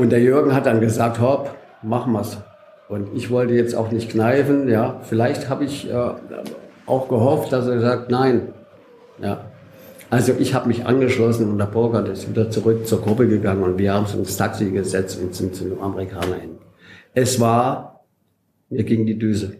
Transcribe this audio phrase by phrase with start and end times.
[0.00, 2.38] Und der Jürgen hat dann gesagt, hopp, machen wir's.
[2.88, 4.98] Und ich wollte jetzt auch nicht kneifen, ja.
[5.02, 6.12] Vielleicht habe ich äh,
[6.86, 8.48] auch gehofft, dass er sagt, nein.
[9.20, 9.44] Ja.
[10.08, 13.76] Also ich habe mich angeschlossen und der Burger ist wieder zurück zur Gruppe gegangen und
[13.76, 16.56] wir haben uns ins Taxi gesetzt und sind zu einem Amerikaner hin.
[17.12, 18.06] Es war,
[18.70, 19.58] mir ging die Düse.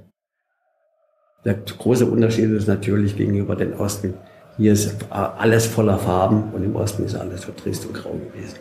[1.44, 4.14] Der große Unterschied ist natürlich gegenüber dem Osten.
[4.56, 8.56] Hier ist alles voller Farben und im Osten ist alles trist und grau gewesen.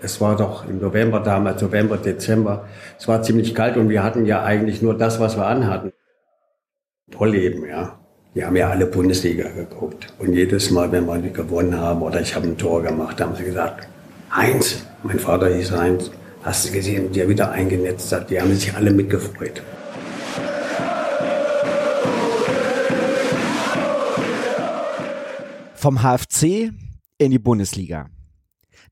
[0.00, 2.68] Es war doch im November damals, November, Dezember.
[2.98, 5.92] Es war ziemlich kalt und wir hatten ja eigentlich nur das, was wir anhatten.
[7.10, 7.98] Pollleben, ja.
[8.32, 10.12] Wir haben ja alle Bundesliga geguckt.
[10.18, 13.42] Und jedes Mal, wenn wir gewonnen haben oder ich habe ein Tor gemacht, haben sie
[13.42, 13.88] gesagt,
[14.30, 16.12] Heinz, mein Vater hieß Heinz,
[16.42, 18.30] hast du gesehen, der wieder eingenetzt hat.
[18.30, 19.62] Die haben sich alle mitgefreut.
[25.74, 26.70] Vom HFC
[27.18, 28.10] in die Bundesliga.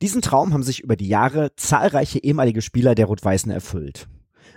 [0.03, 4.09] Diesen Traum haben sich über die Jahre zahlreiche ehemalige Spieler der Rot-Weißen erfüllt.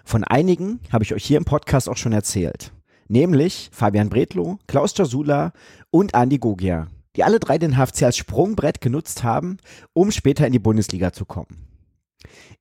[0.04, 2.74] Von einigen habe ich euch hier im Podcast auch schon erzählt.
[3.08, 5.54] Nämlich Fabian Bredlow, Klaus Jasula
[5.92, 9.58] und Andi Gogia, die alle drei den HFC als Sprungbrett genutzt haben,
[9.94, 11.68] um später in die Bundesliga zu kommen.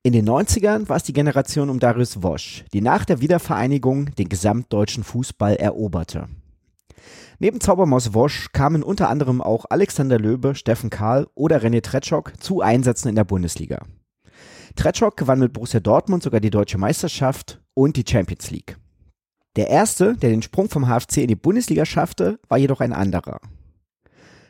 [0.01, 4.29] In den 90ern war es die Generation um Darius Wosch, die nach der Wiedervereinigung den
[4.29, 6.29] gesamtdeutschen Fußball eroberte.
[7.41, 12.59] Neben Zaubermaus Wosch kamen unter anderem auch Alexander Löbe, Steffen Karl oder René Tretschok zu
[12.59, 13.85] Einsätzen in der Bundesliga.
[14.75, 18.77] Tretschok gewann mit Borussia Dortmund sogar die deutsche Meisterschaft und die Champions League.
[19.55, 23.39] Der erste, der den Sprung vom HFC in die Bundesliga schaffte, war jedoch ein anderer.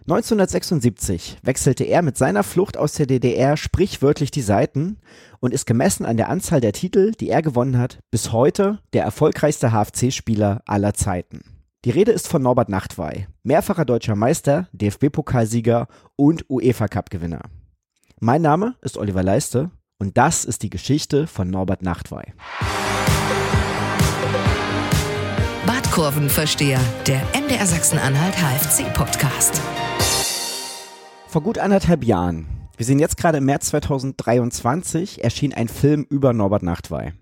[0.02, 4.98] 1976 wechselte er mit seiner Flucht aus der DDR sprichwörtlich die Seiten
[5.40, 9.04] und ist gemessen an der Anzahl der Titel, die er gewonnen hat, bis heute der
[9.04, 11.59] erfolgreichste HFC-Spieler aller Zeiten.
[11.86, 17.44] Die Rede ist von Norbert Nachtwey, mehrfacher deutscher Meister, DFB-Pokalsieger und UEFA-Cup-Gewinner.
[18.20, 22.34] Mein Name ist Oliver Leiste und das ist die Geschichte von Norbert Nachtwey.
[25.66, 29.62] Badkurvenversteher, der MDR Sachsen-Anhalt HFC-Podcast.
[31.30, 36.34] Vor gut anderthalb Jahren, wir sind jetzt gerade im März 2023, erschien ein Film über
[36.34, 37.14] Norbert Nachtwey.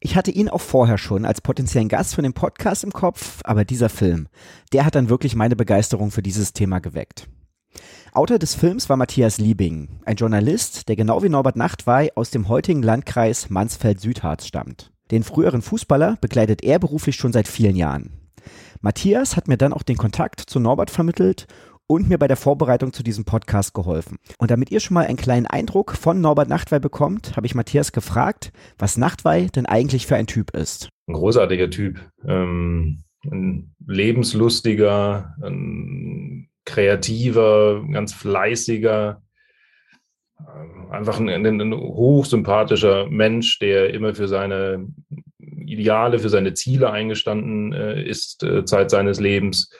[0.00, 3.64] Ich hatte ihn auch vorher schon als potenziellen Gast für den Podcast im Kopf, aber
[3.64, 4.28] dieser Film,
[4.72, 7.28] der hat dann wirklich meine Begeisterung für dieses Thema geweckt.
[8.12, 12.48] Autor des Films war Matthias Liebing, ein Journalist, der genau wie Norbert Nachtwey aus dem
[12.48, 14.92] heutigen Landkreis Mansfeld-Südharz stammt.
[15.10, 18.12] Den früheren Fußballer begleitet er beruflich schon seit vielen Jahren.
[18.80, 21.46] Matthias hat mir dann auch den Kontakt zu Norbert vermittelt
[21.88, 24.18] und mir bei der Vorbereitung zu diesem Podcast geholfen.
[24.38, 27.92] Und damit ihr schon mal einen kleinen Eindruck von Norbert Nachtwey bekommt, habe ich Matthias
[27.92, 30.90] gefragt, was Nachtwey denn eigentlich für ein Typ ist.
[31.08, 39.22] Ein großartiger Typ, ähm, ein lebenslustiger, ein kreativer, ganz fleißiger,
[40.90, 44.86] einfach ein, ein, ein hochsympathischer Mensch, der immer für seine
[45.38, 49.70] Ideale, für seine Ziele eingestanden äh, ist, äh, Zeit seines Lebens,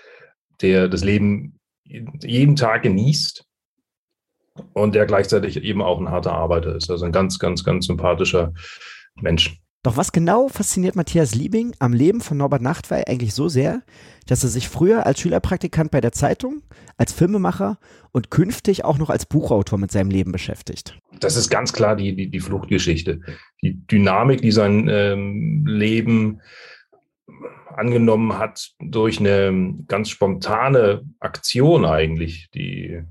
[0.61, 1.58] der das Leben
[1.89, 3.45] jeden Tag genießt
[4.73, 6.91] und der gleichzeitig eben auch ein harter Arbeiter ist.
[6.91, 8.53] Also ein ganz, ganz, ganz sympathischer
[9.17, 9.61] Mensch.
[9.85, 13.83] Doch was genau fasziniert Matthias Liebing am Leben von Norbert Nachtwey eigentlich so sehr,
[14.27, 16.63] dass er sich früher als Schülerpraktikant bei der Zeitung,
[16.97, 17.79] als Filmemacher
[18.11, 20.99] und künftig auch noch als Buchautor mit seinem Leben beschäftigt?
[21.21, 23.21] Das ist ganz klar die, die, die Fluchtgeschichte.
[23.63, 26.41] Die Dynamik, die sein ähm, Leben
[27.75, 33.03] angenommen hat durch eine ganz spontane Aktion eigentlich, die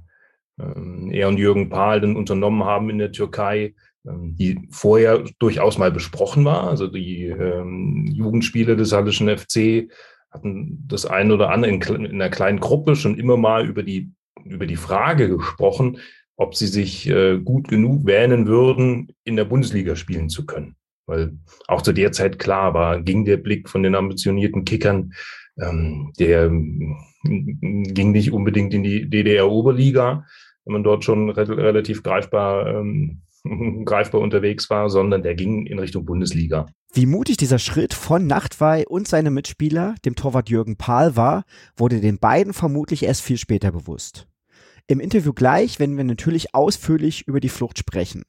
[0.59, 5.77] ähm, er und Jürgen Pahl dann unternommen haben in der Türkei, ähm, die vorher durchaus
[5.77, 6.67] mal besprochen war.
[6.67, 9.89] Also die ähm, Jugendspiele des Hallischen FC
[10.31, 14.11] hatten das eine oder andere in, in einer kleinen Gruppe schon immer mal über die,
[14.43, 15.99] über die Frage gesprochen,
[16.35, 20.75] ob sie sich äh, gut genug wähnen würden, in der Bundesliga spielen zu können.
[21.07, 21.37] Weil
[21.67, 25.13] auch zu der Zeit klar war, ging der Blick von den ambitionierten Kickern,
[25.59, 30.25] ähm, der ähm, ging nicht unbedingt in die DDR-Oberliga,
[30.65, 33.21] wenn man dort schon re relativ greifbar, ähm,
[33.85, 36.67] greifbar unterwegs war, sondern der ging in Richtung Bundesliga.
[36.93, 41.43] Wie mutig dieser Schritt von Nachtwey und seinem Mitspieler, dem Torwart Jürgen Pahl, war,
[41.75, 44.27] wurde den beiden vermutlich erst viel später bewusst.
[44.87, 48.23] Im Interview gleich werden wir natürlich ausführlich über die Flucht sprechen.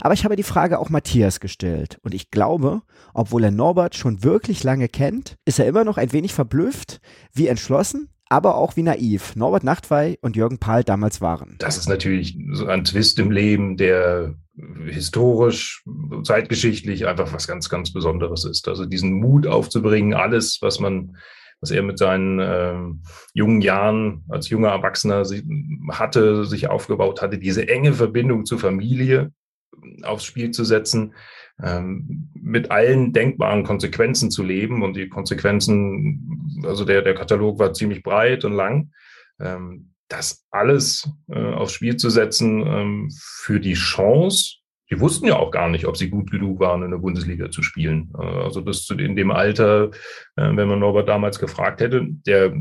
[0.00, 2.82] Aber ich habe die Frage auch Matthias gestellt und ich glaube,
[3.14, 7.00] obwohl er Norbert schon wirklich lange kennt, ist er immer noch ein wenig verblüfft,
[7.32, 11.56] wie entschlossen, aber auch wie naiv Norbert Nachtwey und Jürgen Pahl damals waren.
[11.58, 14.34] Das ist natürlich so ein Twist im Leben, der
[14.86, 15.84] historisch,
[16.22, 18.68] zeitgeschichtlich einfach was ganz, ganz Besonderes ist.
[18.68, 21.16] Also diesen Mut aufzubringen, alles, was man
[21.60, 22.74] was er mit seinen äh,
[23.34, 25.24] jungen Jahren als junger Erwachsener
[25.90, 29.32] hatte, sich aufgebaut hatte, diese enge Verbindung zur Familie,
[30.02, 31.14] aufs Spiel zu setzen,
[31.62, 34.82] ähm, mit allen denkbaren Konsequenzen zu leben.
[34.82, 38.92] Und die Konsequenzen, also der, der Katalog war ziemlich breit und lang.
[39.40, 44.60] Ähm, das alles äh, aufs Spiel zu setzen ähm, für die Chance,
[44.90, 47.62] die wussten ja auch gar nicht, ob sie gut genug waren, in der Bundesliga zu
[47.62, 48.12] spielen.
[48.18, 49.90] Äh, also das in dem Alter,
[50.36, 52.52] äh, wenn man Norbert damals gefragt hätte, der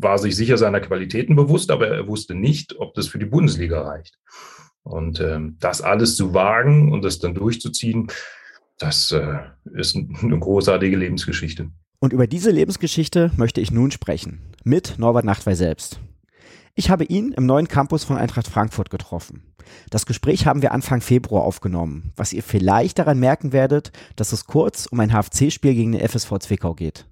[0.00, 3.82] war sich sicher seiner Qualitäten bewusst, aber er wusste nicht, ob das für die Bundesliga
[3.82, 4.18] reicht.
[4.88, 8.08] Und ähm, das alles zu wagen und das dann durchzuziehen,
[8.78, 9.38] das äh,
[9.74, 11.70] ist eine großartige Lebensgeschichte.
[12.00, 14.40] Und über diese Lebensgeschichte möchte ich nun sprechen.
[14.64, 16.00] Mit Norbert Nachtwey selbst.
[16.74, 19.42] Ich habe ihn im neuen Campus von Eintracht Frankfurt getroffen.
[19.90, 24.44] Das Gespräch haben wir Anfang Februar aufgenommen, was ihr vielleicht daran merken werdet, dass es
[24.44, 27.06] kurz um ein HFC-Spiel gegen den FSV Zwickau geht.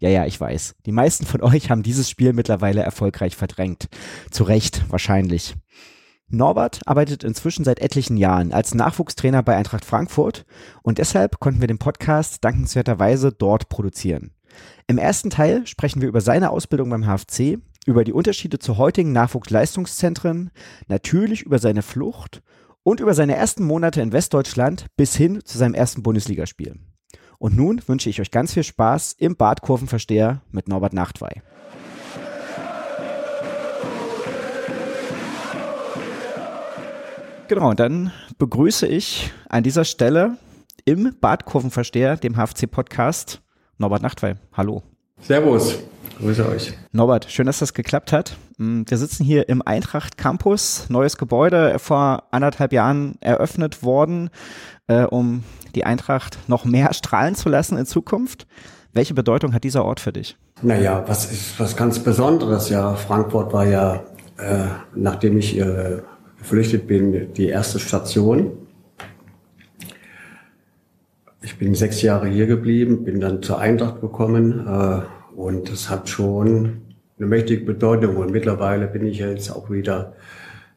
[0.00, 0.74] Ja, ja, ich weiß.
[0.84, 3.88] Die meisten von euch haben dieses Spiel mittlerweile erfolgreich verdrängt.
[4.32, 5.54] Zu Recht, wahrscheinlich.
[6.32, 10.46] Norbert arbeitet inzwischen seit etlichen Jahren als Nachwuchstrainer bei Eintracht Frankfurt
[10.82, 14.32] und deshalb konnten wir den Podcast dankenswerterweise dort produzieren.
[14.86, 19.12] Im ersten Teil sprechen wir über seine Ausbildung beim HFC, über die Unterschiede zu heutigen
[19.12, 20.50] Nachwuchsleistungszentren,
[20.88, 22.42] natürlich über seine Flucht
[22.82, 26.76] und über seine ersten Monate in Westdeutschland bis hin zu seinem ersten Bundesligaspiel.
[27.38, 31.42] Und nun wünsche ich euch ganz viel Spaß im Badkurvenversteher mit Norbert Nachtwey.
[37.48, 40.36] Genau, dann begrüße ich an dieser Stelle
[40.84, 43.42] im Badkurvenversteher, dem HFC-Podcast,
[43.78, 44.34] Norbert Nachtwey.
[44.52, 44.82] Hallo.
[45.20, 45.78] Servus.
[46.18, 46.72] Grüße euch.
[46.92, 48.36] Norbert, schön, dass das geklappt hat.
[48.58, 54.30] Mm, wir sitzen hier im Eintracht Campus, neues Gebäude, vor anderthalb Jahren eröffnet worden,
[54.86, 55.42] äh, um
[55.74, 58.46] die Eintracht noch mehr strahlen zu lassen in Zukunft.
[58.92, 60.36] Welche Bedeutung hat dieser Ort für dich?
[60.62, 62.68] Naja, was ist was ganz Besonderes.
[62.68, 64.04] Ja, Frankfurt war ja,
[64.38, 66.02] äh, nachdem ich äh,
[66.42, 68.52] geflüchtet bin, die erste Station.
[71.40, 75.02] Ich bin sechs Jahre hier geblieben, bin dann zur Eintracht gekommen äh,
[75.36, 76.82] und das hat schon
[77.18, 78.16] eine mächtige Bedeutung.
[78.16, 80.14] Und mittlerweile bin ich jetzt auch wieder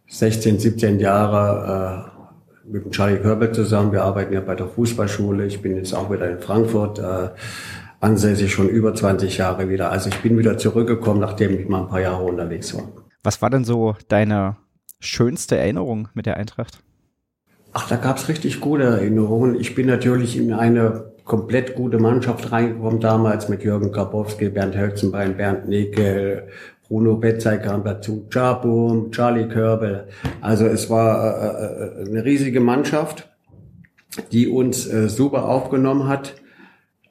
[0.07, 2.11] 16, 17 Jahre
[2.67, 3.91] äh, mit dem Charlie Körbel zusammen.
[3.91, 5.45] Wir arbeiten ja bei der Fußballschule.
[5.45, 7.29] Ich bin jetzt auch wieder in Frankfurt äh,
[7.99, 9.91] ansässig, schon über 20 Jahre wieder.
[9.91, 12.83] Also ich bin wieder zurückgekommen, nachdem ich mal ein paar Jahre unterwegs war.
[13.23, 14.57] Was war denn so deine
[14.99, 16.79] schönste Erinnerung mit der Eintracht?
[17.73, 19.59] Ach, da gab's richtig gute Erinnerungen.
[19.59, 25.35] Ich bin natürlich in eine komplett gute Mannschaft reingekommen damals mit Jürgen Grabowski, Bernd Hölzenbein,
[25.35, 26.47] Bernd Nickel,
[26.87, 30.07] Bruno Betzey kam dazu, Chabum, Charlie Körbel.
[30.41, 33.27] Also es war äh, äh, eine riesige Mannschaft,
[34.31, 36.35] die uns äh, super aufgenommen hat.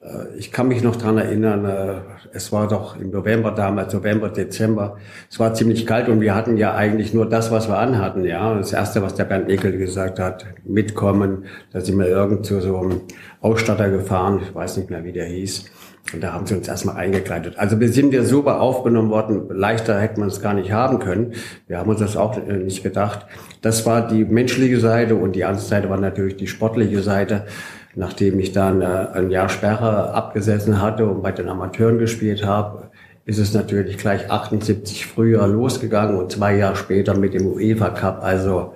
[0.05, 1.95] Äh, ich kann mich noch dran erinnern, äh,
[2.33, 4.97] es war doch im November damals, November, Dezember.
[5.29, 8.25] Es war ziemlich kalt und wir hatten ja eigentlich nur das, was wir anhatten.
[8.25, 11.45] Ja, das erste, was der Bernd Nickel gesagt hat, mitkommen.
[11.71, 13.01] Da sind wir irgend zu so einem
[13.41, 14.41] Ausstatter gefahren.
[14.43, 15.65] Ich weiß nicht mehr, wie der hieß.
[16.13, 17.57] Und da haben sie uns erstmal eingekleidet.
[17.57, 19.49] Also wir sind ja super aufgenommen worden.
[19.49, 21.33] Leichter hätte man es gar nicht haben können.
[21.67, 23.25] Wir haben uns das auch äh, nicht gedacht.
[23.61, 27.45] Das war die menschliche Seite und die andere Seite war natürlich die sportliche Seite
[27.95, 32.91] nachdem ich dann äh, ein Jahr Sperre abgesessen hatte und bei den Amateuren gespielt habe,
[33.25, 38.23] ist es natürlich gleich 78 früher losgegangen und zwei Jahre später mit dem UEFA Cup,
[38.23, 38.75] also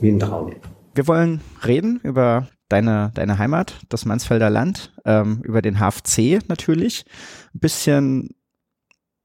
[0.00, 0.52] wie ein Traum.
[0.94, 7.04] Wir wollen reden über deine, deine Heimat, das Mansfelder Land, ähm, über den HFC natürlich,
[7.54, 8.34] ein bisschen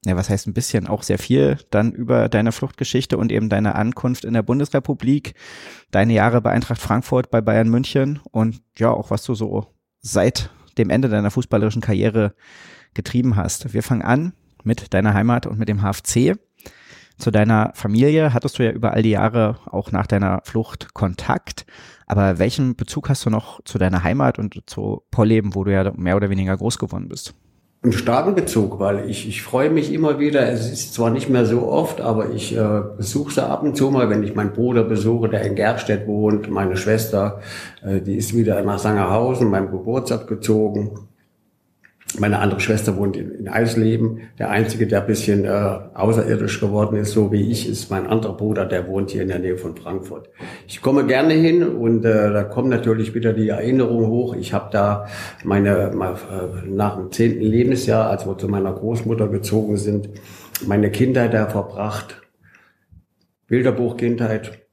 [0.06, 3.74] ja, was heißt ein bisschen, auch sehr viel dann über deine Fluchtgeschichte und eben deine
[3.74, 5.34] Ankunft in der Bundesrepublik,
[5.90, 9.66] deine Jahre bei Eintracht Frankfurt, bei Bayern München und ja, auch was du so
[10.00, 12.34] seit dem Ende deiner fußballerischen Karriere
[12.94, 13.72] getrieben hast.
[13.72, 14.32] Wir fangen an
[14.62, 16.38] mit deiner Heimat und mit dem HFC.
[17.18, 21.64] Zu deiner Familie hattest du ja über all die Jahre auch nach deiner Flucht Kontakt.
[22.06, 25.92] Aber welchen Bezug hast du noch zu deiner Heimat und zu Polleben, wo du ja
[25.96, 27.34] mehr oder weniger groß geworden bist?
[27.82, 28.34] Einen starken
[28.80, 30.50] weil ich, ich freue mich immer wieder.
[30.50, 33.90] Es ist zwar nicht mehr so oft, aber ich äh, besuche sie ab und zu
[33.90, 37.40] mal, wenn ich meinen Bruder besuche, der in Gerstedt wohnt, meine Schwester,
[37.84, 41.08] äh, die ist wieder nach Sangerhausen, meinem Geburtsort gezogen.
[42.18, 44.20] Meine andere Schwester wohnt in, in Eisleben.
[44.38, 48.36] Der einzige, der ein bisschen äh, außerirdisch geworden ist, so wie ich, ist mein anderer
[48.36, 50.30] Bruder, der wohnt hier in der Nähe von Frankfurt.
[50.68, 54.36] Ich komme gerne hin und äh, da kommen natürlich wieder die Erinnerungen hoch.
[54.36, 55.06] Ich habe da
[55.44, 60.08] meine, äh, nach dem zehnten Lebensjahr, als wir zu meiner Großmutter gezogen sind,
[60.64, 62.22] meine Kindheit da verbracht.
[63.48, 64.66] Bilderbuch-Kindheit,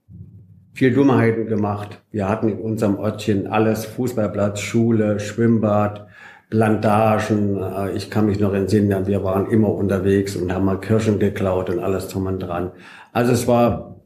[0.73, 2.01] viel Dummheiten gemacht.
[2.11, 6.07] Wir hatten in unserem Ortchen alles, Fußballplatz, Schule, Schwimmbad,
[6.53, 7.57] Plantagen.
[7.57, 11.71] Äh, ich kann mich noch entsinnen, wir waren immer unterwegs und haben mal Kirschen geklaut
[11.71, 12.71] und alles drum und dran.
[13.11, 13.99] Also es war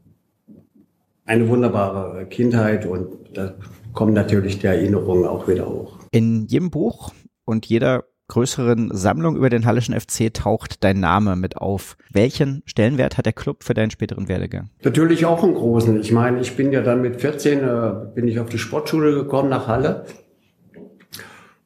[1.26, 3.52] eine wunderbare Kindheit und da
[3.92, 5.98] kommen natürlich die Erinnerungen auch wieder hoch.
[6.10, 7.12] In jedem Buch
[7.44, 11.98] und jeder größeren Sammlung über den Hallischen FC taucht dein Name mit auf.
[12.10, 14.70] Welchen Stellenwert hat der Club für deinen späteren Werdegang?
[14.82, 16.00] Natürlich auch einen großen.
[16.00, 19.50] Ich meine, ich bin ja dann mit 14 äh, bin ich auf die Sportschule gekommen
[19.50, 20.06] nach Halle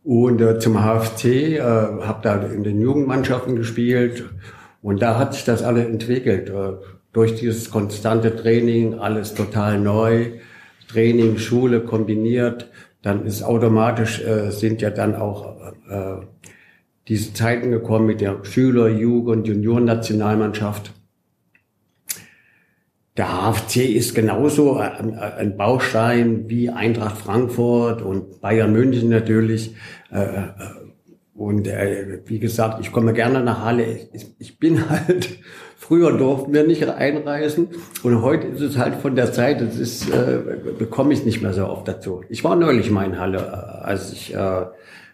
[0.04, 4.24] und äh, zum HFC, äh, habe da in den Jugendmannschaften gespielt
[4.82, 6.50] und da hat sich das alles entwickelt.
[6.50, 6.74] Äh,
[7.12, 10.30] durch dieses konstante Training, alles total neu,
[10.88, 12.70] Training, Schule kombiniert,
[13.02, 16.16] dann ist automatisch, äh, sind ja dann auch äh,
[17.08, 20.92] diese Zeiten gekommen mit der Schüler-, Jugend-, Juniorennationalmannschaft.
[23.18, 29.74] Der HFC ist genauso ein Baustein wie Eintracht Frankfurt und Bayern München natürlich.
[30.10, 30.48] Äh, äh,
[31.34, 34.08] und äh, wie gesagt, ich komme gerne nach Halle.
[34.38, 35.28] Ich bin halt,
[35.76, 37.68] früher durften wir nicht einreisen
[38.02, 40.06] und heute ist es halt von der Zeit, das ist,
[40.78, 42.22] bekomme ich nicht mehr so oft dazu.
[42.30, 44.34] Ich war neulich mal in Halle, als ich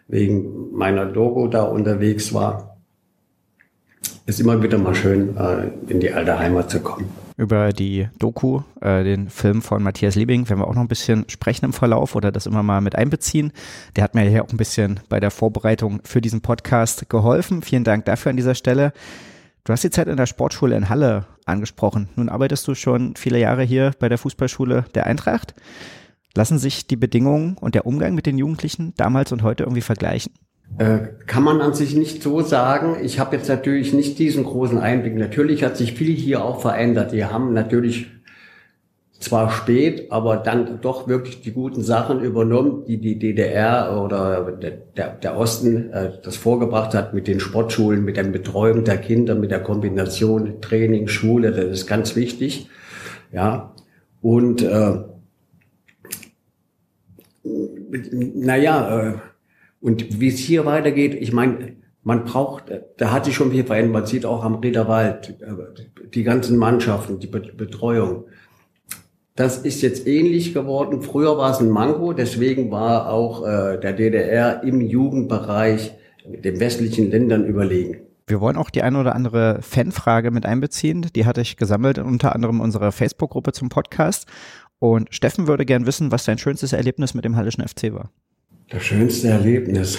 [0.07, 2.77] wegen meiner Dogo da unterwegs war.
[4.25, 7.28] Ist immer wieder mal schön, äh, in die alte Heimat zu kommen.
[7.39, 11.23] Über die Doku, äh, den Film von Matthias Liebing, werden wir auch noch ein bisschen
[11.29, 13.53] sprechen im Verlauf oder das immer mal mit einbeziehen.
[13.95, 17.61] Der hat mir hier auch ein bisschen bei der Vorbereitung für diesen Podcast geholfen.
[17.61, 18.91] Vielen Dank dafür an dieser Stelle.
[19.63, 22.09] Du hast die Zeit in der Sportschule in Halle angesprochen.
[22.17, 25.53] Nun arbeitest du schon viele Jahre hier bei der Fußballschule der Eintracht.
[26.35, 30.33] Lassen sich die Bedingungen und der Umgang mit den Jugendlichen damals und heute irgendwie vergleichen?
[30.77, 32.97] Äh, kann man an sich nicht so sagen.
[33.03, 35.15] Ich habe jetzt natürlich nicht diesen großen Einblick.
[35.15, 37.11] Natürlich hat sich viel hier auch verändert.
[37.11, 38.07] Die haben natürlich
[39.19, 45.09] zwar spät, aber dann doch wirklich die guten Sachen übernommen, die die DDR oder der,
[45.09, 49.51] der Osten äh, das vorgebracht hat mit den Sportschulen, mit der Betreuung der Kinder, mit
[49.51, 51.51] der Kombination Training, Schule.
[51.51, 52.69] Das ist ganz wichtig.
[53.33, 53.75] Ja,
[54.21, 54.99] und äh,
[58.35, 59.13] naja, äh,
[59.81, 62.65] und wie es hier weitergeht, ich meine, man braucht,
[62.97, 63.93] da hat sich schon viel verändert.
[63.93, 68.25] Man sieht auch am Riederwald äh, die ganzen Mannschaften, die Betreuung.
[69.35, 71.01] Das ist jetzt ähnlich geworden.
[71.01, 75.93] Früher war es ein Manko, deswegen war auch äh, der DDR im Jugendbereich
[76.25, 78.01] den westlichen Ländern überlegen.
[78.27, 81.07] Wir wollen auch die eine oder andere Fanfrage mit einbeziehen.
[81.15, 84.27] Die hatte ich gesammelt, unter anderem unserer Facebook-Gruppe zum Podcast.
[84.77, 88.11] Und Steffen würde gern wissen, was dein schönstes Erlebnis mit dem Hallischen FC war.
[88.69, 89.97] Das schönste Erlebnis.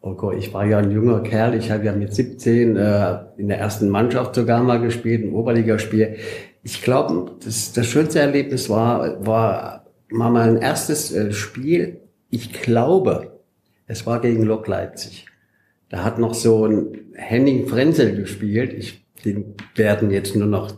[0.00, 1.54] Oh Gott, ich war ja ein junger Kerl.
[1.54, 6.16] Ich habe ja mit 17 äh, in der ersten Mannschaft sogar mal gespielt, ein Oberligaspiel.
[6.62, 12.00] Ich glaube, das, das schönste Erlebnis war, war mal mein erstes äh, Spiel.
[12.30, 13.38] Ich glaube,
[13.86, 15.26] es war gegen Lok Leipzig.
[15.90, 18.72] Da hat noch so ein Henning Frenzel gespielt.
[18.72, 20.72] Ich, den werden jetzt nur noch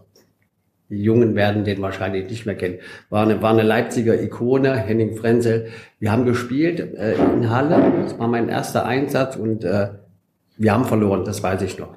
[0.88, 2.78] die Jungen werden den wahrscheinlich nicht mehr kennen.
[3.10, 5.66] War eine, war eine Leipziger Ikone, Henning Frenzel.
[5.98, 7.92] Wir haben gespielt äh, in Halle.
[8.02, 9.88] Das war mein erster Einsatz und äh,
[10.56, 11.96] wir haben verloren, das weiß ich noch.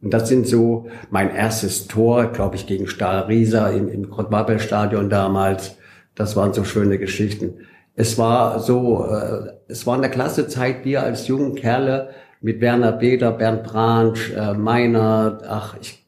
[0.00, 5.10] Und das sind so mein erstes Tor, glaube ich, gegen Stahl Rieser im, im Grottwappel-Stadion
[5.10, 5.76] damals.
[6.14, 7.66] Das waren so schöne Geschichten.
[7.94, 12.10] Es war so, äh, es war eine klasse Zeit, wir als jungen Kerle
[12.40, 16.07] mit Werner Beder, Bernd Bransch, äh, Meiner, ach, ich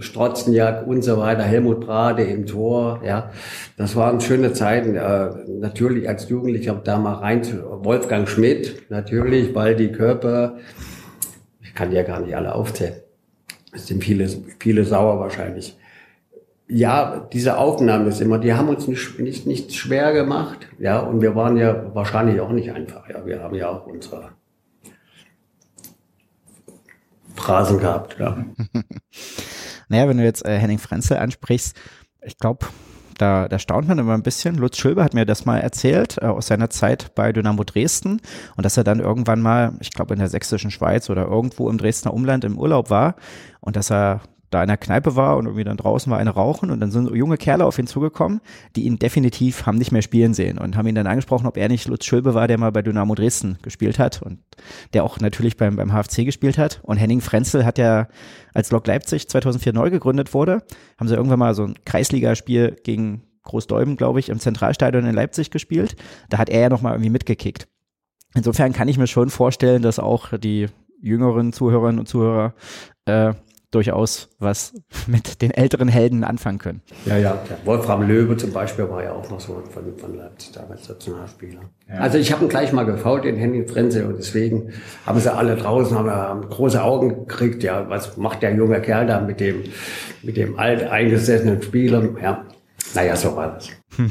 [0.00, 3.30] Strotzenjak und so weiter, Helmut Brade im Tor, ja.
[3.76, 4.96] Das waren schöne Zeiten.
[4.96, 7.42] Äh, natürlich als Jugendlicher da mal rein,
[7.82, 10.56] Wolfgang Schmidt, natürlich, weil die Körper,
[11.62, 12.96] ich kann die ja gar nicht alle aufzählen.
[13.72, 14.28] Es sind viele,
[14.58, 15.76] viele sauer wahrscheinlich.
[16.68, 21.20] Ja, diese Aufnahmen ist immer, die haben uns nicht, nicht, nicht schwer gemacht, ja, und
[21.20, 23.24] wir waren ja wahrscheinlich auch nicht einfach, ja.
[23.24, 24.30] Wir haben ja auch unsere
[27.34, 28.16] Phrasen gehabt.
[28.18, 28.44] Ja.
[29.88, 31.76] naja, wenn du jetzt äh, Henning Frenzel ansprichst,
[32.22, 32.66] ich glaube,
[33.20, 34.56] da, da staunt man immer ein bisschen.
[34.56, 38.20] Lutz Schöber hat mir das mal erzählt äh, aus seiner Zeit bei Dynamo Dresden
[38.56, 41.76] und dass er dann irgendwann mal, ich glaube in der sächsischen Schweiz oder irgendwo im
[41.76, 43.16] Dresdner Umland im Urlaub war
[43.60, 46.70] und dass er da in der Kneipe war und irgendwie dann draußen war eine rauchen
[46.70, 48.40] und dann sind junge Kerle auf ihn zugekommen,
[48.76, 51.68] die ihn definitiv haben nicht mehr spielen sehen und haben ihn dann angesprochen, ob er
[51.68, 54.40] nicht Lutz Schülbe war, der mal bei Dynamo Dresden gespielt hat und
[54.92, 56.80] der auch natürlich beim, beim HFC gespielt hat.
[56.82, 58.08] Und Henning Frenzel hat ja,
[58.52, 60.62] als Lok Leipzig 2004 neu gegründet wurde,
[60.98, 65.50] haben sie irgendwann mal so ein Kreisligaspiel gegen Großdeuben, glaube ich, im Zentralstadion in Leipzig
[65.50, 65.96] gespielt.
[66.28, 67.68] Da hat er ja nochmal irgendwie mitgekickt.
[68.34, 70.66] Insofern kann ich mir schon vorstellen, dass auch die
[71.00, 72.54] jüngeren Zuhörerinnen und Zuhörer
[73.06, 73.34] äh,
[73.70, 74.74] durchaus was
[75.06, 76.82] mit den älteren Helden anfangen können.
[77.06, 77.38] Ja, ja.
[77.48, 81.60] Der Wolfram Löwe zum Beispiel war ja auch noch so von, von Leipzig damals Nationalspieler.
[81.88, 81.94] Ja.
[81.96, 84.72] Also ich habe ihn gleich mal gefault, den Henning Frenze, und deswegen
[85.06, 87.62] haben sie alle draußen haben große Augen gekriegt.
[87.62, 89.64] Ja, was macht der junge Kerl da mit dem,
[90.22, 92.02] mit dem alteingesessenen Spieler?
[92.20, 92.44] Ja,
[92.94, 93.68] naja, so war das.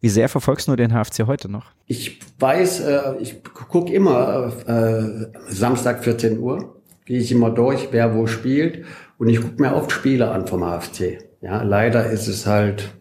[0.00, 1.72] Wie sehr verfolgst du den HFC heute noch?
[1.86, 6.75] Ich weiß, äh, ich gucke immer äh, Samstag 14 Uhr,
[7.06, 8.84] gehe ich immer durch, wer wo spielt
[9.18, 11.18] und ich gucke mir oft Spiele an vom HFC.
[11.40, 12.92] Ja, leider ist es halt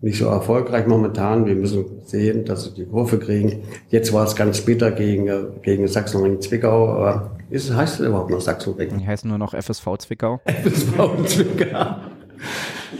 [0.00, 1.46] nicht so erfolgreich momentan.
[1.46, 3.64] Wir müssen sehen, dass sie die Kurve kriegen.
[3.88, 5.28] Jetzt war es ganz bitter gegen,
[5.62, 6.88] gegen Sachsenring-Zwickau.
[6.90, 8.96] Aber ist, heißt es überhaupt noch Sachsenring?
[8.98, 10.40] Die heißen nur noch FSV Zwickau.
[10.46, 11.96] FSV Zwickau.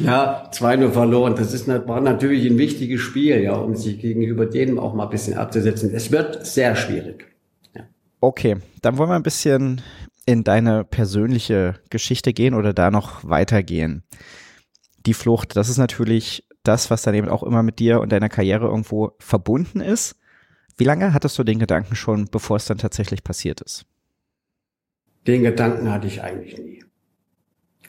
[0.00, 1.34] Ja, 2-0 verloren.
[1.36, 5.10] Das ist, war natürlich ein wichtiges Spiel, ja, um sich gegenüber denen auch mal ein
[5.10, 5.92] bisschen abzusetzen.
[5.94, 7.26] Es wird sehr schwierig.
[8.20, 9.80] Okay, dann wollen wir ein bisschen
[10.26, 14.02] in deine persönliche Geschichte gehen oder da noch weitergehen.
[15.06, 18.28] Die Flucht, das ist natürlich das, was dann eben auch immer mit dir und deiner
[18.28, 20.16] Karriere irgendwo verbunden ist.
[20.76, 23.86] Wie lange hattest du den Gedanken schon, bevor es dann tatsächlich passiert ist?
[25.26, 26.84] Den Gedanken hatte ich eigentlich nie.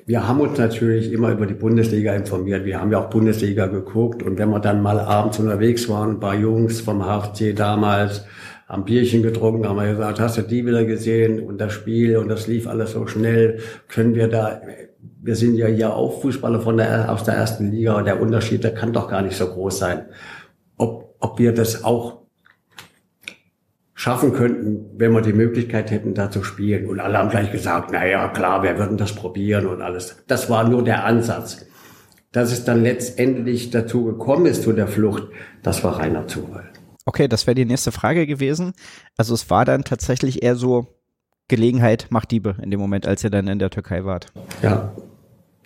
[0.06, 2.66] Wir haben uns natürlich immer über die Bundesliga informiert.
[2.66, 4.24] Wir haben ja auch Bundesliga geguckt.
[4.24, 8.26] Und wenn wir dann mal abends unterwegs waren, ein paar Jungs vom HFC damals,
[8.70, 12.30] haben Bierchen getrunken, haben wir gesagt, hast du die wieder gesehen und das Spiel und
[12.30, 14.62] das lief alles so schnell, können wir da,
[15.22, 18.64] wir sind ja hier auch Fußballer von der, aus der ersten Liga und der Unterschied,
[18.64, 20.06] der kann doch gar nicht so groß sein.
[20.78, 22.20] Ob, ob wir das auch
[23.96, 26.88] schaffen könnten, wenn wir die Möglichkeit hätten, da zu spielen.
[26.88, 30.24] Und alle haben gleich gesagt, na ja, klar, wir würden das probieren und alles.
[30.28, 31.66] Das war nur der Ansatz.
[32.32, 35.28] Dass es dann letztendlich dazu gekommen ist, zu der Flucht,
[35.64, 36.70] das war reiner Zufall.
[37.06, 38.74] Okay, das wäre die nächste Frage gewesen.
[39.18, 40.88] Also es war dann tatsächlich eher so
[41.48, 44.28] Gelegenheit macht Diebe in dem Moment, als ihr dann in der Türkei wart.
[44.62, 44.94] Ja,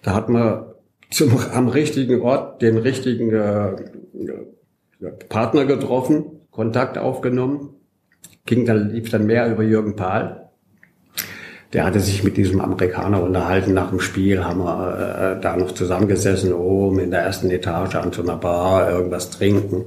[0.01, 0.65] da hat man
[1.11, 3.75] zum, am richtigen Ort den richtigen äh,
[5.27, 7.73] Partner getroffen, Kontakt aufgenommen
[8.45, 10.49] ging dann, lief dann mehr über Jürgen Pahl.
[11.71, 15.71] Der hatte sich mit diesem Amerikaner unterhalten nach dem Spiel, haben wir äh, da noch
[15.71, 19.85] zusammengesessen, oben in der ersten Etage an so einer Bar, irgendwas trinken.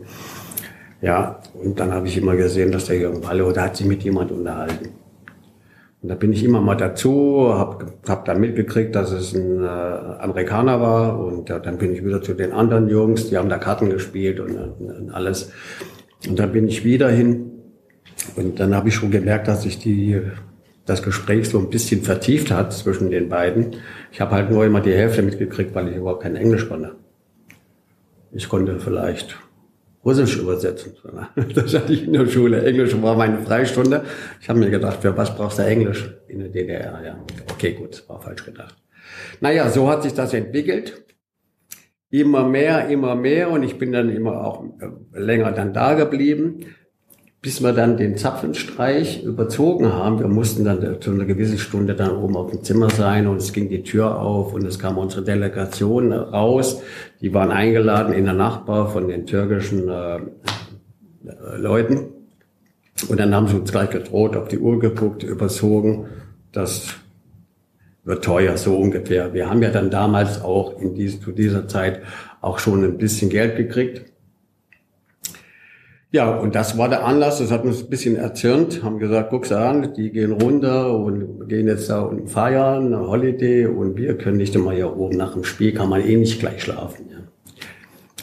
[1.07, 4.03] Ja, und dann habe ich immer gesehen, dass der Jürgen Pahl, da hat sich mit
[4.03, 4.89] jemand unterhalten.
[6.03, 9.69] Und da bin ich immer mal dazu, habe hab dann mitgekriegt, dass es ein äh,
[9.69, 11.21] Amerikaner war.
[11.21, 14.41] Und ja, dann bin ich wieder zu den anderen Jungs, die haben da Karten gespielt
[14.41, 15.53] und, und alles.
[16.29, 17.53] Und dann bin ich wieder hin
[18.35, 19.79] und dann habe ich schon gemerkt, dass sich
[20.87, 23.77] das Gespräch so ein bisschen vertieft hat zwischen den beiden.
[24.11, 26.97] Ich habe halt nur immer die Hälfte mitgekriegt, weil ich überhaupt kein Englisch konnte.
[28.33, 29.39] Ich konnte vielleicht
[30.07, 30.93] Russisch übersetzen.
[31.55, 32.65] Das hatte ich in der Schule.
[32.65, 34.05] Englisch war meine Freistunde.
[34.41, 37.03] Ich habe mir gedacht, für was brauchst du Englisch in der DDR?
[37.05, 38.77] Ja, okay, gut, war falsch gedacht.
[39.41, 41.05] Naja, so hat sich das entwickelt.
[42.09, 44.65] Immer mehr, immer mehr und ich bin dann immer auch
[45.13, 46.61] länger dann da geblieben
[47.47, 50.19] bis wir dann den Zapfenstreich überzogen haben.
[50.19, 53.53] Wir mussten dann zu einer gewissen Stunde dann oben auf dem Zimmer sein und es
[53.53, 56.83] ging die Tür auf und es kam unsere Delegation raus.
[57.21, 60.19] Die waren eingeladen in der Nachbar von den türkischen äh,
[61.57, 62.09] Leuten.
[63.09, 66.09] Und dann haben sie uns gleich gedroht, auf die Uhr geguckt, überzogen.
[66.51, 66.97] Das
[68.03, 69.35] wird teuer, so ungefähr.
[69.35, 72.03] Wir haben ja dann damals auch in dies, zu dieser Zeit
[72.41, 74.16] auch schon ein bisschen Geld gekriegt
[76.17, 79.53] ja, und das war der Anlass, das hat uns ein bisschen erzürnt, haben gesagt, guck's
[79.53, 84.55] an, die gehen runter und gehen jetzt da unten feiern, Holiday und wir können nicht
[84.55, 87.11] immer hier oben nach dem Spiel, kann man eh nicht gleich schlafen.
[87.11, 87.19] Ja.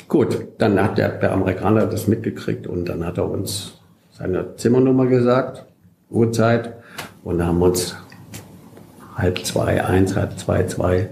[0.07, 3.79] Gut, dann hat der, der Amerikaner das mitgekriegt und dann hat er uns
[4.11, 5.67] seine Zimmernummer gesagt,
[6.09, 6.73] Uhrzeit
[7.23, 7.95] und dann haben wir uns
[9.15, 11.09] halb zwei, eins, halb zwei, zwei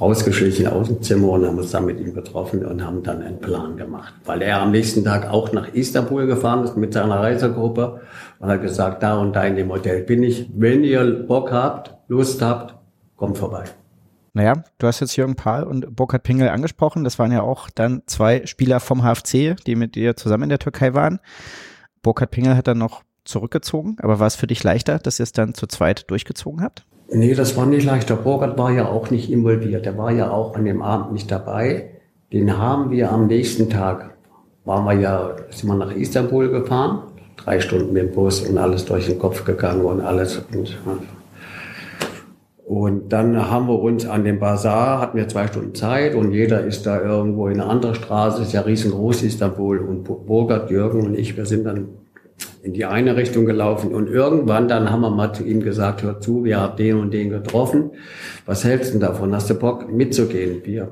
[0.00, 3.40] rausgeschlichen aus dem Zimmer und haben uns dann mit ihm getroffen und haben dann einen
[3.40, 4.14] Plan gemacht.
[4.24, 8.00] Weil er am nächsten Tag auch nach Istanbul gefahren ist mit seiner Reisegruppe
[8.38, 10.48] und hat gesagt, da und da in dem Hotel bin ich.
[10.54, 12.74] Wenn ihr Bock habt, Lust habt,
[13.16, 13.64] kommt vorbei.
[14.34, 17.04] Naja, du hast jetzt Jürgen Pahl und Burkhard Pingel angesprochen.
[17.04, 20.58] Das waren ja auch dann zwei Spieler vom HFC, die mit dir zusammen in der
[20.58, 21.20] Türkei waren.
[22.02, 25.32] Burkhard Pingel hat dann noch zurückgezogen, aber war es für dich leichter, dass ihr es
[25.32, 26.86] dann zu zweit durchgezogen habt?
[27.08, 28.10] Nee, das war nicht leicht.
[28.10, 29.86] Der Burkhardt war ja auch nicht involviert.
[29.86, 31.90] Der war ja auch an dem Abend nicht dabei.
[32.32, 34.16] Den haben wir am nächsten Tag,
[34.64, 37.02] waren wir ja, sind wir nach Istanbul gefahren.
[37.36, 40.42] Drei Stunden mit dem Bus und alles durch den Kopf gegangen und alles.
[40.52, 40.76] Und,
[42.64, 46.64] und dann haben wir uns an dem Bazar, hatten wir zwei Stunden Zeit und jeder
[46.64, 51.16] ist da irgendwo in einer anderen Straße, ist ja riesengroß Istanbul und Burkhard, Jürgen und
[51.16, 51.88] ich, wir sind dann
[52.66, 53.94] in die eine Richtung gelaufen.
[53.94, 57.14] Und irgendwann dann haben wir mal zu ihm gesagt, hör zu, wir haben den und
[57.14, 57.92] den getroffen.
[58.44, 59.32] Was hältst du davon?
[59.32, 60.62] Hast du Bock mitzugehen?
[60.64, 60.88] Wir,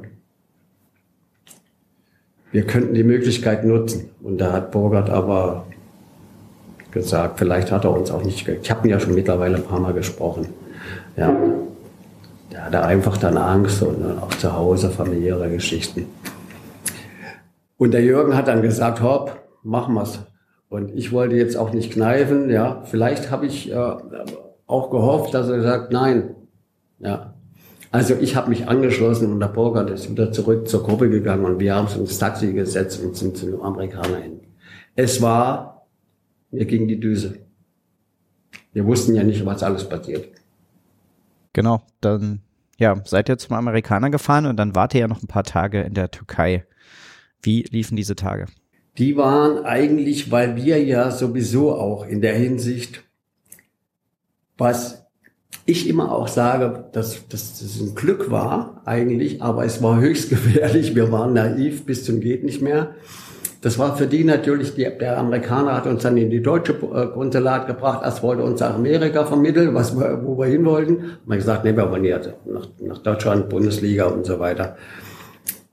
[2.52, 4.10] wir könnten die Möglichkeit nutzen.
[4.22, 5.66] Und da hat Burgert aber
[6.92, 9.80] gesagt, vielleicht hat er uns auch nicht, ich habe ihn ja schon mittlerweile ein paar
[9.80, 10.46] Mal gesprochen.
[11.16, 11.36] Ja,
[12.52, 16.06] der hatte einfach dann Angst und auch zu Hause familiäre Geschichten.
[17.78, 20.20] Und der Jürgen hat dann gesagt, hopp, machen wir's.
[20.74, 22.82] Und ich wollte jetzt auch nicht kneifen, ja.
[22.82, 23.94] Vielleicht habe ich äh,
[24.66, 26.34] auch gehofft, dass er sagt, nein.
[26.98, 27.34] Ja.
[27.92, 31.60] Also ich habe mich angeschlossen und der Burger ist wieder zurück zur Gruppe gegangen und
[31.60, 34.40] wir haben uns ins Taxi gesetzt und sind zu einem Amerikaner hin.
[34.96, 35.86] Es war,
[36.50, 37.38] mir ging die Düse.
[38.72, 40.26] Wir wussten ja nicht, was alles passiert.
[41.52, 42.40] Genau, dann
[42.80, 45.82] ja, seid ihr zum Amerikaner gefahren und dann wart ihr ja noch ein paar Tage
[45.82, 46.66] in der Türkei.
[47.42, 48.46] Wie liefen diese Tage?
[48.98, 53.02] Die waren eigentlich, weil wir ja sowieso auch in der Hinsicht,
[54.56, 55.04] was
[55.66, 60.30] ich immer auch sage, dass, dass das ein Glück war eigentlich, aber es war höchst
[60.30, 60.94] gefährlich.
[60.94, 62.94] Wir waren naiv bis zum geht nicht mehr.
[63.62, 67.06] Das war für die natürlich, die, der Amerikaner hat uns dann in die deutsche äh,
[67.06, 68.02] Konsulat gebracht.
[68.04, 70.96] Erst wollte uns nach Amerika vermitteln, was wir, wo wir hin wollten.
[70.96, 74.76] Und man gesagt, nee, wir wollen jetzt nach, nach Deutschland, Bundesliga und so weiter.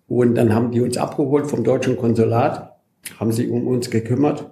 [0.08, 2.71] Und dann haben die uns abgeholt vom deutschen Konsulat,
[3.20, 4.50] haben sich um uns gekümmert.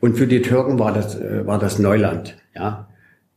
[0.00, 2.88] Und für die Türken war das, äh, war das Neuland, ja.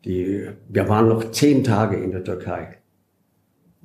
[0.05, 2.77] Die, wir waren noch zehn Tage in der Türkei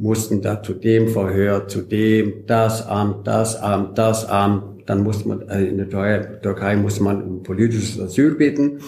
[0.03, 5.29] mussten da zu dem Verhör, zu dem, das Amt, das Amt, das Amt, dann musste
[5.29, 8.81] man, also in der Türkei musste man um politisches Asyl bitten.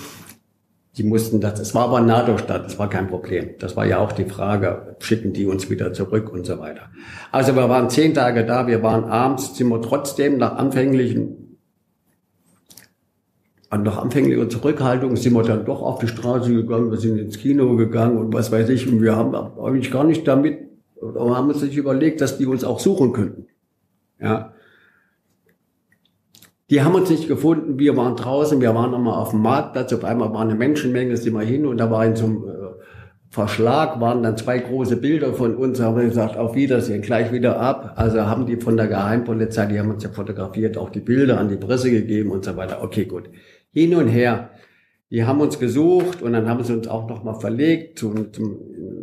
[0.97, 3.51] Die mussten das, es war aber ein NATO-Staat, das war kein Problem.
[3.59, 6.83] Das war ja auch die Frage, schicken die uns wieder zurück und so weiter.
[7.33, 11.59] Also wir waren zehn Tage da, wir waren abends, sind wir trotzdem nach anfänglichen,
[13.71, 17.75] nach anfänglicher Zurückhaltung sind wir dann doch auf die Straße gegangen, wir sind ins Kino
[17.75, 20.61] gegangen und was weiß ich, und wir haben eigentlich gar nicht damit,
[21.03, 23.47] haben uns nicht überlegt, dass die uns auch suchen könnten.
[24.21, 24.54] Ja.
[26.71, 30.05] Die haben uns nicht gefunden, wir waren draußen, wir waren nochmal auf dem Marktplatz, auf
[30.05, 32.65] einmal war eine Menschenmenge, sind wir hin und da war in so einem äh,
[33.29, 37.59] Verschlag, waren dann zwei große Bilder von uns, haben wir gesagt, auf Wiedersehen, gleich wieder
[37.59, 37.95] ab.
[37.97, 41.49] Also haben die von der Geheimpolizei, die haben uns ja fotografiert, auch die Bilder an
[41.49, 42.83] die Presse gegeben und so weiter.
[42.83, 43.29] Okay, gut.
[43.73, 44.51] Hin und her.
[45.11, 48.57] Die haben uns gesucht und dann haben sie uns auch nochmal verlegt zum, zum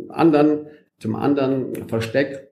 [0.08, 0.66] anderen,
[0.98, 2.50] zum anderen Versteck.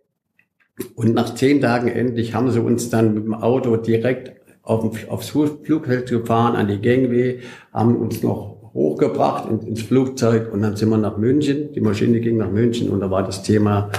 [0.94, 4.39] Und nach zehn Tagen endlich haben sie uns dann mit dem Auto direkt
[4.70, 7.40] auf, aufs Flugfeld gefahren, an die Gangway,
[7.72, 11.72] haben uns noch hochgebracht ins Flugzeug und dann sind wir nach München.
[11.72, 13.90] Die Maschine ging nach München und da war das Thema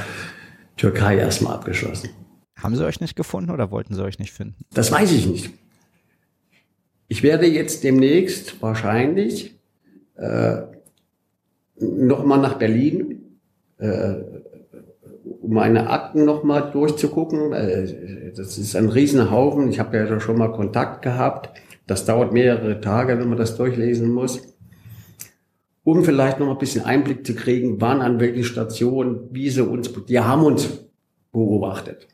[0.77, 2.09] Türkei erstmal abgeschlossen.
[2.57, 4.55] Haben sie euch nicht gefunden oder wollten sie euch nicht finden?
[4.73, 5.49] Das weiß ich nicht.
[7.07, 9.59] Ich werde jetzt demnächst wahrscheinlich
[10.15, 10.61] äh,
[11.79, 13.39] nochmal nach Berlin
[13.77, 14.13] äh,
[15.45, 17.53] meine Akten nochmal durchzugucken.
[17.53, 19.69] Äh, das ist ein Riesenhaufen.
[19.69, 21.49] Ich habe ja schon mal Kontakt gehabt.
[21.87, 24.41] Das dauert mehrere Tage, wenn man das durchlesen muss.
[25.83, 29.91] Um vielleicht noch ein bisschen Einblick zu kriegen, wann an welchen Stationen, wie sie uns,
[30.07, 30.85] die haben uns
[31.31, 32.07] beobachtet.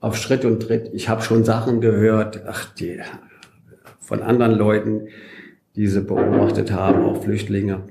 [0.00, 0.90] Auf Schritt und Tritt.
[0.92, 3.00] Ich habe schon Sachen gehört, ach, die,
[4.00, 5.08] von anderen Leuten,
[5.74, 7.84] die sie beobachtet haben, auch Flüchtlinge.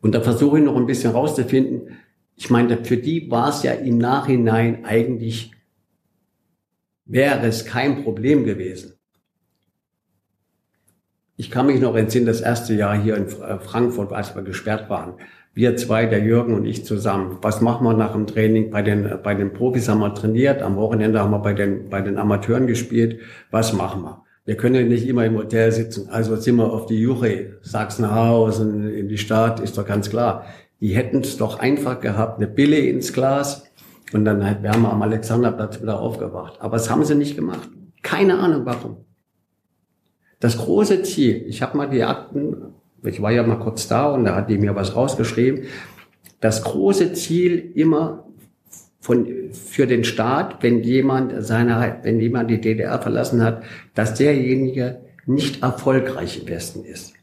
[0.00, 1.96] Und da versuche ich noch ein bisschen rauszufinden,
[2.36, 5.52] ich meine, für die war es ja im Nachhinein eigentlich,
[7.04, 8.94] wäre es kein Problem gewesen.
[11.36, 15.14] Ich kann mich noch entsinnen, das erste Jahr hier in Frankfurt, als wir gesperrt waren.
[15.52, 17.38] Wir zwei, der Jürgen und ich zusammen.
[17.42, 18.70] Was machen wir nach dem Training?
[18.70, 20.62] Bei den, bei den Profis haben wir trainiert.
[20.62, 23.20] Am Wochenende haben wir bei den, bei den Amateuren gespielt.
[23.50, 24.24] Was machen wir?
[24.46, 26.08] Wir können ja nicht immer im Hotel sitzen.
[26.10, 30.44] Also sind wir auf die Juche, Sachsenhausen, in die Stadt, ist doch ganz klar.
[30.84, 33.64] Die hätten es doch einfach gehabt, eine Bille ins Glas
[34.12, 36.60] und dann halt wären wir am Alexanderplatz wieder aufgewacht.
[36.60, 37.70] Aber das haben sie nicht gemacht.
[38.02, 38.98] Keine Ahnung warum.
[40.40, 44.26] Das große Ziel, ich habe mal die Akten, ich war ja mal kurz da und
[44.26, 45.62] da hat die mir was rausgeschrieben.
[46.40, 48.26] Das große Ziel immer
[49.00, 53.62] von, für den Staat, wenn jemand seine, wenn jemand die DDR verlassen hat,
[53.94, 57.14] dass derjenige nicht erfolgreich im Westen ist.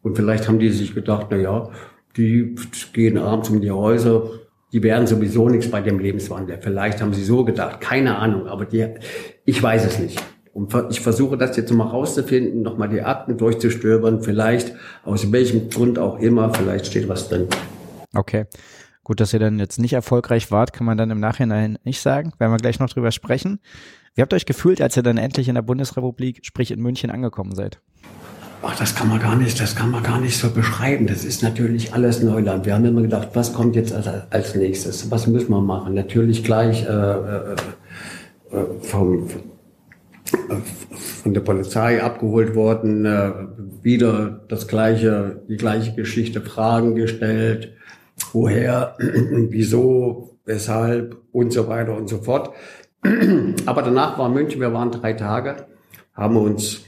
[0.00, 1.70] Und vielleicht haben die sich gedacht, na ja,
[2.16, 2.54] die
[2.92, 4.30] gehen abends um die Häuser,
[4.72, 6.58] die werden sowieso nichts bei dem Lebenswandel.
[6.60, 8.86] Vielleicht haben sie so gedacht, keine Ahnung, aber die,
[9.44, 10.20] ich weiß es nicht.
[10.52, 14.72] Und ich versuche das jetzt mal rauszufinden, nochmal die Akten durchzustöbern, vielleicht
[15.04, 17.48] aus welchem Grund auch immer, vielleicht steht was drin.
[18.14, 18.46] Okay.
[19.02, 22.32] Gut, dass ihr dann jetzt nicht erfolgreich wart, kann man dann im Nachhinein nicht sagen,
[22.38, 23.60] werden wir gleich noch drüber sprechen.
[24.14, 27.10] Wie habt ihr euch gefühlt, als ihr dann endlich in der Bundesrepublik, sprich in München,
[27.10, 27.80] angekommen seid?
[28.66, 31.06] Ach, das kann man gar nicht, das kann man gar nicht so beschreiben.
[31.06, 32.64] Das ist natürlich alles Neuland.
[32.64, 35.10] Wir haben immer gedacht, was kommt jetzt als, als nächstes?
[35.10, 35.92] Was müssen wir machen?
[35.92, 37.52] Natürlich gleich äh, äh,
[38.52, 39.28] äh vom,
[41.22, 43.32] von der Polizei abgeholt worden, äh,
[43.82, 47.74] wieder das gleiche, die gleiche Geschichte, Fragen gestellt,
[48.32, 52.54] woher, wieso, weshalb und so weiter und so fort.
[53.66, 55.66] Aber danach war München, wir waren drei Tage,
[56.14, 56.80] haben uns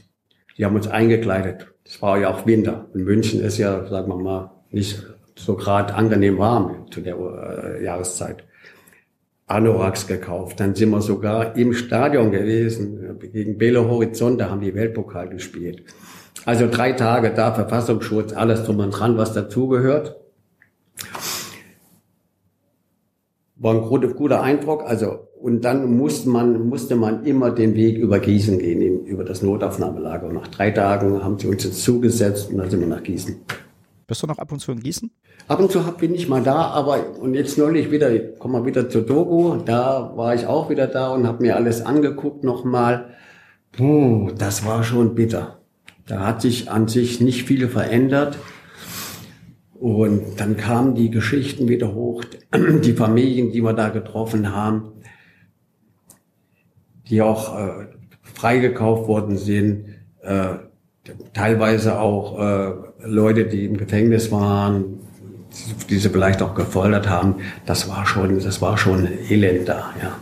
[0.57, 1.69] die haben uns eingekleidet.
[1.85, 2.87] Es war ja auch Winter.
[2.95, 5.03] In München ist ja, sagen wir mal, nicht
[5.37, 8.45] so gerade angenehm warm zu der äh, Jahreszeit.
[9.47, 10.59] Anoraks gekauft.
[10.59, 13.19] Dann sind wir sogar im Stadion gewesen.
[13.33, 15.85] Gegen Belo Horizonte haben die Weltpokal gespielt.
[16.45, 20.17] Also drei Tage da, Verfassungsschutz, alles drum und dran, was dazugehört.
[23.57, 24.85] War ein guter, guter Eindruck.
[24.87, 29.43] Also und dann musste man, musste man immer den Weg über Gießen gehen, über das
[29.43, 30.29] Notaufnahmelager.
[30.29, 33.37] Und nach drei Tagen haben sie uns jetzt zugesetzt und dann sind wir nach Gießen.
[34.07, 35.11] Bist du noch ab und zu in Gießen?
[35.49, 38.67] Ab und zu bin ich mal da, aber und jetzt neulich wieder, ich komme mal
[38.67, 43.11] wieder zur Dogo, da war ich auch wieder da und habe mir alles angeguckt nochmal.
[43.73, 45.59] Puh, das war schon bitter.
[46.07, 48.39] Da hat sich an sich nicht viel verändert.
[49.81, 54.93] Und dann kamen die Geschichten wieder hoch, die Familien, die wir da getroffen haben
[57.09, 57.87] die auch äh,
[58.23, 59.87] freigekauft worden sind,
[60.23, 60.55] äh,
[61.33, 62.73] teilweise auch äh,
[63.05, 65.01] Leute, die im Gefängnis waren,
[65.89, 67.37] die sie vielleicht auch gefoltert haben.
[67.65, 70.17] Das war schon, das war schon elend da, ja.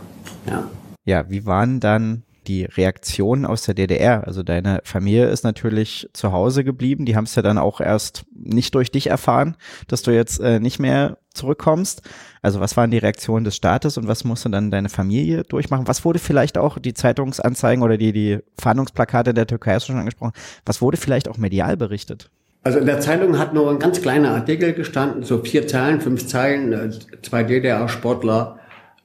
[0.47, 0.69] Ja,
[1.05, 4.25] ja wie waren dann die Reaktionen aus der DDR?
[4.25, 7.05] Also deine Familie ist natürlich zu Hause geblieben.
[7.05, 10.59] Die haben es ja dann auch erst nicht durch dich erfahren, dass du jetzt äh,
[10.59, 12.01] nicht mehr zurückkommst.
[12.41, 15.87] Also was waren die Reaktionen des Staates und was musste dann deine Familie durchmachen?
[15.87, 20.33] Was wurde vielleicht auch, die Zeitungsanzeigen oder die, die Fahndungsplakate der Türkei du schon angesprochen,
[20.65, 22.29] was wurde vielleicht auch medial berichtet?
[22.63, 26.25] Also in der Zeitung hat nur ein ganz kleiner Artikel gestanden, so vier Zeilen, fünf
[26.25, 26.89] Zeilen, äh,
[27.21, 28.57] zwei DDR-Sportler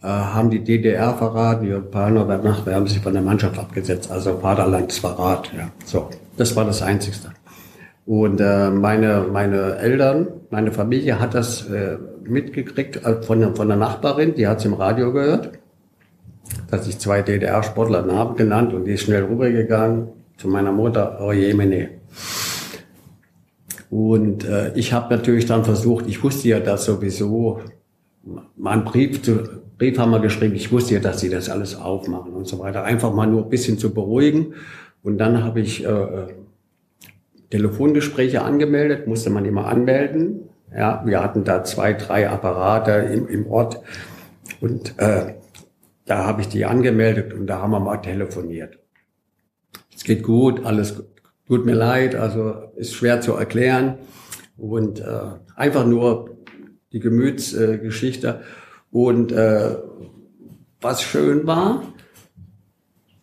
[0.02, 4.38] äh, haben die DDR verraten, die Japaner danach haben sich von der Mannschaft abgesetzt, also
[4.38, 5.70] Vaterlandsverrat, ja.
[5.84, 7.30] So, das war das Einzigste.
[8.06, 13.76] Und äh, meine, meine Eltern, meine Familie hat das äh, mitgekriegt äh, von, von der
[13.76, 15.50] Nachbarin, die hat es im Radio gehört,
[16.70, 20.08] dass ich zwei DDR-Sportler Namen genannt und die ist schnell rübergegangen
[20.38, 21.90] zu meiner Mutter, oh Jemine.
[23.90, 27.60] Und äh, ich habe natürlich dann versucht, ich wusste ja, dass sowieso
[28.56, 31.74] mal einen Brief, zu, Brief haben wir geschrieben, ich wusste ja, dass sie das alles
[31.74, 32.84] aufmachen und so weiter.
[32.84, 34.52] Einfach mal nur ein bisschen zu beruhigen.
[35.02, 36.26] Und dann habe ich äh,
[37.48, 40.50] Telefongespräche angemeldet, musste man immer anmelden.
[40.76, 43.80] Ja, wir hatten da zwei, drei Apparate im, im Ort
[44.60, 45.36] und äh,
[46.04, 48.78] da habe ich die angemeldet und da haben wir mal telefoniert.
[49.96, 51.04] Es geht gut, alles
[51.46, 53.96] tut mir leid, also ist schwer zu erklären
[54.58, 55.04] und äh,
[55.56, 56.36] einfach nur
[56.92, 58.28] die Gemütsgeschichte.
[58.28, 58.59] Äh,
[58.90, 59.76] und äh,
[60.80, 61.82] was schön war,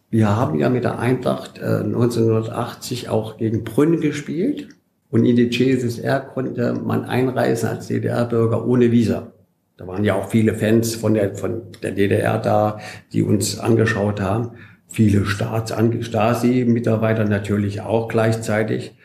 [0.10, 4.70] wir haben ja mit der Eintracht äh, 1980 auch gegen Brünn gespielt.
[5.10, 9.32] Und in die CSSR konnte man einreisen als DDR-Bürger ohne Visa.
[9.78, 12.80] Da waren ja auch viele Fans von der, von der DDR da,
[13.14, 14.52] die uns angeschaut haben.
[14.88, 18.96] Viele Stasi-Mitarbeiter natürlich auch gleichzeitig.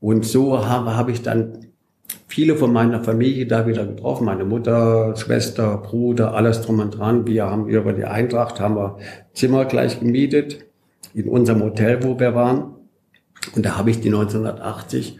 [0.00, 1.66] Und so habe, habe ich dann
[2.28, 4.24] viele von meiner Familie da wieder getroffen.
[4.24, 7.26] Meine Mutter, Schwester, Bruder, alles drum und dran.
[7.26, 8.98] Wir haben über die Eintracht, haben wir
[9.32, 10.64] Zimmer gleich gemietet
[11.14, 12.74] in unserem Hotel, wo wir waren.
[13.54, 15.18] Und da habe ich die 1980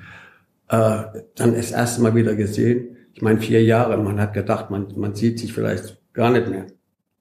[0.68, 1.02] äh,
[1.36, 2.96] dann das erste Mal wieder gesehen.
[3.12, 6.66] Ich meine, vier Jahre, man hat gedacht, man, man sieht sich vielleicht gar nicht mehr.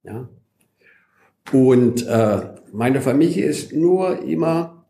[0.04, 0.28] Ja.
[1.52, 2.40] Und äh,
[2.72, 4.86] meine Familie ist nur immer,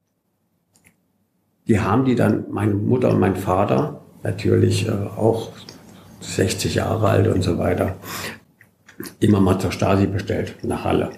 [1.67, 5.49] die haben die dann, meine Mutter und mein Vater, natürlich äh, auch
[6.21, 7.95] 60 Jahre alt und so weiter,
[9.19, 11.11] immer mal zur Stasi bestellt, nach Halle.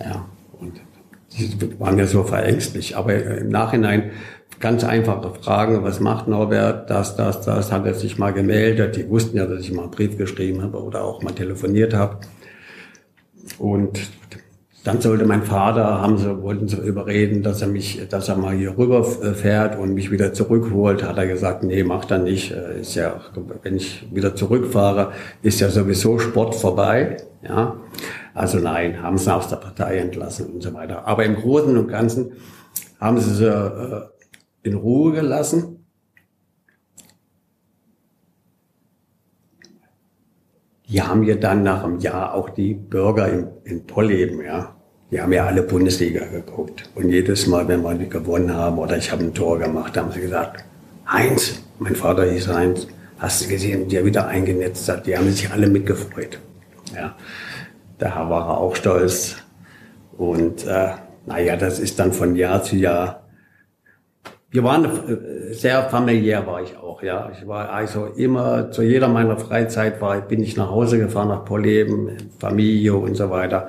[0.00, 0.26] Ja,
[0.60, 0.80] und
[1.32, 2.96] die waren ja so verängstlich.
[2.96, 4.10] Aber im Nachhinein
[4.60, 8.96] ganz einfache Fragen, was macht Norbert, das, das, das, hat er sich mal gemeldet.
[8.96, 12.18] Die wussten ja, dass ich mal einen Brief geschrieben habe oder auch mal telefoniert habe.
[13.58, 14.00] Und
[14.86, 18.54] dann sollte mein Vater, haben sie, wollten sie überreden, dass er mich, dass er mal
[18.54, 21.02] hier rüber fährt und mich wieder zurückholt.
[21.02, 22.52] Hat er gesagt, nee, macht er nicht.
[22.52, 23.20] Äh, ist ja,
[23.64, 25.10] wenn ich wieder zurückfahre,
[25.42, 27.16] ist ja sowieso Sport vorbei.
[27.42, 27.80] Ja.
[28.32, 31.04] Also nein, haben sie aus der Partei entlassen und so weiter.
[31.04, 32.34] Aber im Großen und Ganzen
[33.00, 34.02] haben sie sie äh,
[34.62, 35.84] in Ruhe gelassen.
[40.88, 44.75] Die haben ja dann nach einem Jahr auch die Bürger in, in Polleben, ja,
[45.10, 46.88] die haben ja alle Bundesliga geguckt.
[46.94, 50.20] Und jedes Mal, wenn wir gewonnen haben oder ich habe ein Tor gemacht, haben sie
[50.20, 50.64] gesagt,
[51.10, 52.88] Heinz, mein Vater hieß Heinz,
[53.18, 55.06] hast du gesehen, wie er wieder eingenetzt hat.
[55.06, 56.38] Die haben sich alle mitgefreut.
[56.94, 57.14] Ja,
[57.98, 59.36] da war er auch stolz.
[60.16, 60.90] Und äh,
[61.26, 63.25] naja, das ist dann von Jahr zu Jahr.
[64.50, 67.02] Wir waren äh, sehr familiär, war ich auch.
[67.02, 71.28] Ja, ich war also immer zu jeder meiner Freizeit war, bin ich nach Hause gefahren
[71.28, 73.68] nach Polleben, Familie und so weiter.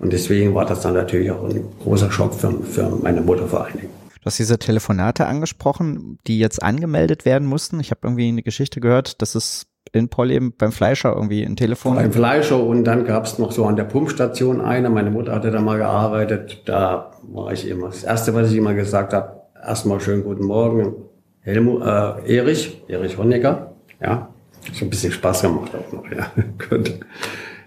[0.00, 3.64] Und deswegen war das dann natürlich auch ein großer Schock für, für meine Mutter vor
[3.64, 3.90] allen Dingen.
[4.24, 7.78] Du hast diese Telefonate angesprochen, die jetzt angemeldet werden mussten.
[7.80, 11.96] Ich habe irgendwie eine Geschichte gehört, dass es in Polleben beim Fleischer irgendwie ein Telefon.
[11.96, 14.88] Beim Fleischer und dann gab es noch so an der Pumpstation eine.
[14.88, 16.62] Meine Mutter hatte da mal gearbeitet.
[16.64, 17.88] Da war ich immer.
[17.88, 20.94] Das Erste, was ich immer gesagt habe, erstmal schönen guten Morgen.
[21.40, 23.74] Helmut, äh, Erich, Erich Honecker.
[24.00, 24.28] Ja,
[24.72, 26.10] so ein bisschen Spaß gemacht auch noch.
[26.10, 26.30] Ja,
[26.68, 27.00] gut.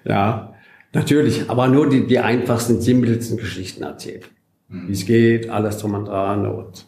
[0.03, 0.53] Ja,
[0.93, 4.29] natürlich, aber nur die, die einfachsten, simpelsten Geschichten erzählt
[4.69, 6.45] wie es geht, alles drum und dran.
[6.45, 6.85] Und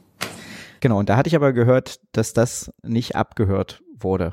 [0.80, 4.32] genau, und da hatte ich aber gehört, dass das nicht abgehört wurde.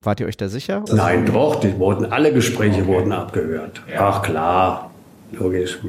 [0.00, 0.84] Wart ihr euch da sicher?
[0.92, 2.86] Nein, doch, die wurden, alle Gespräche okay.
[2.86, 3.82] wurden abgehört.
[3.92, 4.08] Ja.
[4.08, 4.90] Ach klar,
[5.32, 5.80] logisch.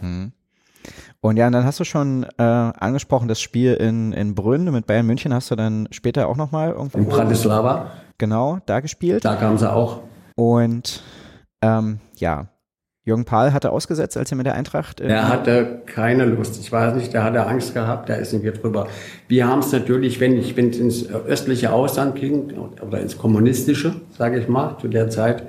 [0.00, 0.32] Hm.
[1.24, 4.86] Und ja, und dann hast du schon äh, angesprochen, das Spiel in, in Brünn mit
[4.88, 6.98] Bayern München hast du dann später auch nochmal irgendwo.
[6.98, 7.92] In Bratislava.
[8.18, 9.24] Genau, da gespielt.
[9.24, 10.00] Da kamen sie auch.
[10.34, 11.00] Und
[11.62, 12.48] ähm, ja,
[13.04, 15.00] Jürgen Pahl hatte ausgesetzt, als er mit der Eintracht.
[15.00, 16.58] Er hatte keine Lust.
[16.60, 18.88] Ich weiß nicht, der hatte Angst gehabt, da ist nicht wir drüber.
[19.28, 22.52] Wir haben es natürlich, wenn ich wenn es ins östliche Ausland ging
[22.84, 25.44] oder ins kommunistische, sage ich mal, zu der Zeit,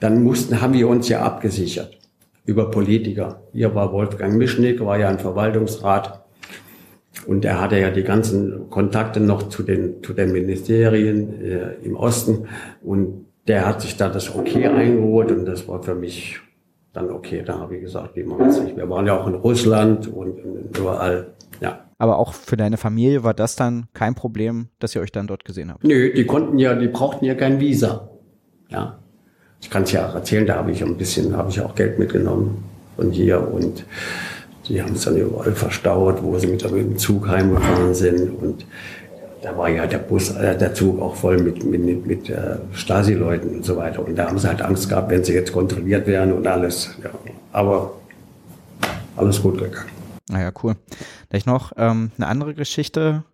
[0.00, 1.98] dann mussten, haben wir uns ja abgesichert
[2.44, 3.42] über Politiker.
[3.52, 6.24] Hier war Wolfgang Mischnick, war ja ein Verwaltungsrat.
[7.26, 11.96] Und er hatte ja die ganzen Kontakte noch zu den, zu den Ministerien äh, im
[11.96, 12.48] Osten.
[12.82, 16.40] Und der hat sich da das Okay eingeholt und das war für mich
[16.94, 18.76] dann okay, da habe ich gesagt, wir machen es nicht.
[18.76, 20.38] Wir waren ja auch in Russland und
[20.76, 21.80] überall, ja.
[21.98, 25.44] Aber auch für deine Familie war das dann kein Problem, dass ihr euch dann dort
[25.44, 25.82] gesehen habt?
[25.84, 28.10] Nö, die konnten ja, die brauchten ja kein Visa.
[28.68, 29.00] Ja.
[29.64, 31.98] Ich kann es ja auch erzählen, da habe ich ein bisschen, habe ich auch Geld
[31.98, 32.62] mitgenommen
[32.96, 33.86] von hier und
[34.68, 38.66] die haben es dann überall verstaut, wo sie mit dem Zug heimgefahren sind und
[39.40, 43.56] da war ja der Bus, äh, der Zug auch voll mit, mit, mit äh, Stasi-Leuten
[43.56, 44.06] und so weiter.
[44.06, 46.96] Und da haben sie halt Angst gehabt, wenn sie jetzt kontrolliert werden und alles.
[47.02, 47.10] Ja.
[47.52, 47.92] Aber
[49.16, 49.90] alles gut gegangen.
[50.30, 50.76] Naja, cool.
[51.28, 53.24] Vielleicht noch ähm, eine andere Geschichte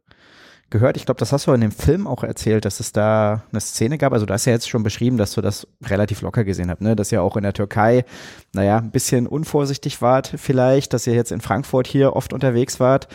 [0.70, 0.96] gehört.
[0.96, 3.98] Ich glaube, das hast du in dem Film auch erzählt, dass es da eine Szene
[3.98, 4.12] gab.
[4.12, 6.96] Also du hast ja jetzt schon beschrieben, dass du das relativ locker gesehen hast, ne?
[6.96, 8.04] Dass ihr auch in der Türkei,
[8.52, 13.08] naja, ein bisschen unvorsichtig wart vielleicht, dass ihr jetzt in Frankfurt hier oft unterwegs wart.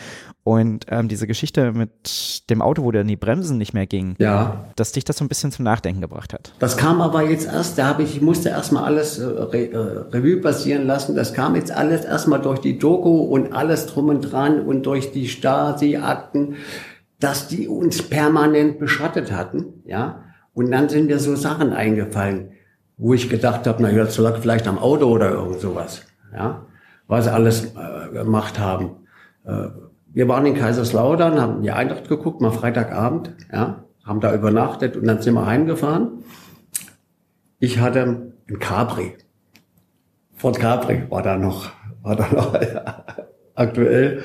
[0.44, 4.66] Und ähm, diese Geschichte mit dem Auto, wo dann die Bremsen nicht mehr gingen, ja.
[4.76, 6.52] dass dich das so ein bisschen zum Nachdenken gebracht hat.
[6.60, 10.16] Das kam aber jetzt erst, da habe ich, ich musste erstmal alles äh, Re äh,
[10.16, 11.16] Revue passieren lassen.
[11.16, 15.10] Das kam jetzt alles erstmal durch die Doku und alles drum und dran und durch
[15.10, 16.54] die Stasi-Akten
[17.20, 20.22] dass die uns permanent beschattet hatten, ja.
[20.54, 22.52] Und dann sind mir so Sachen eingefallen,
[22.96, 26.02] wo ich gedacht habe, na ja, das lag vielleicht am Auto oder irgend sowas,
[26.32, 26.66] ja,
[27.06, 28.90] was sie alles äh, gemacht haben.
[29.44, 29.68] Äh,
[30.12, 35.06] wir waren in Kaiserslautern, haben die Eintracht geguckt, mal Freitagabend, ja, haben da übernachtet und
[35.06, 36.24] dann sind wir heimgefahren.
[37.58, 38.02] Ich hatte
[38.48, 39.14] ein Capri.
[40.34, 41.70] Ford Capri war da noch,
[42.02, 43.04] war da noch ja,
[43.54, 44.22] aktuell.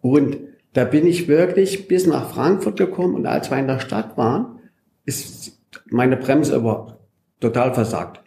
[0.00, 0.38] Und
[0.72, 4.60] da bin ich wirklich bis nach Frankfurt gekommen und als wir in der Stadt waren,
[5.04, 5.58] ist
[5.90, 6.98] meine Bremse aber
[7.40, 8.20] total versagt.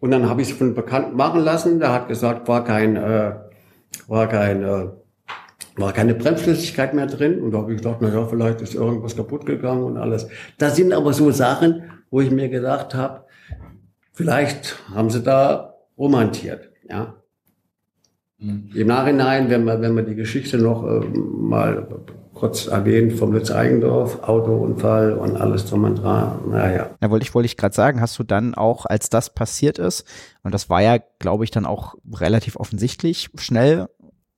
[0.00, 1.78] Und dann habe ich es von Bekannten machen lassen.
[1.78, 3.34] Der hat gesagt, war kein, äh,
[4.08, 4.88] war kein, äh,
[5.76, 7.40] war keine Bremsflüssigkeit mehr drin.
[7.40, 10.26] Und da habe ich gedacht, na ja, vielleicht ist irgendwas kaputt gegangen und alles.
[10.56, 13.26] Das sind aber so Sachen, wo ich mir gedacht habe,
[14.12, 17.19] vielleicht haben sie da romantiert, ja.
[18.40, 18.70] Mhm.
[18.74, 21.86] Im Nachhinein, wenn man, wenn man die Geschichte noch äh, mal
[22.34, 26.88] kurz erwähnt vom Lütz Eigendorf, Autounfall und alles drum und dran, naja.
[27.02, 30.06] Ja, wollte ich, wollte ich gerade sagen, hast du dann auch, als das passiert ist,
[30.42, 33.88] und das war ja, glaube ich, dann auch relativ offensichtlich schnell,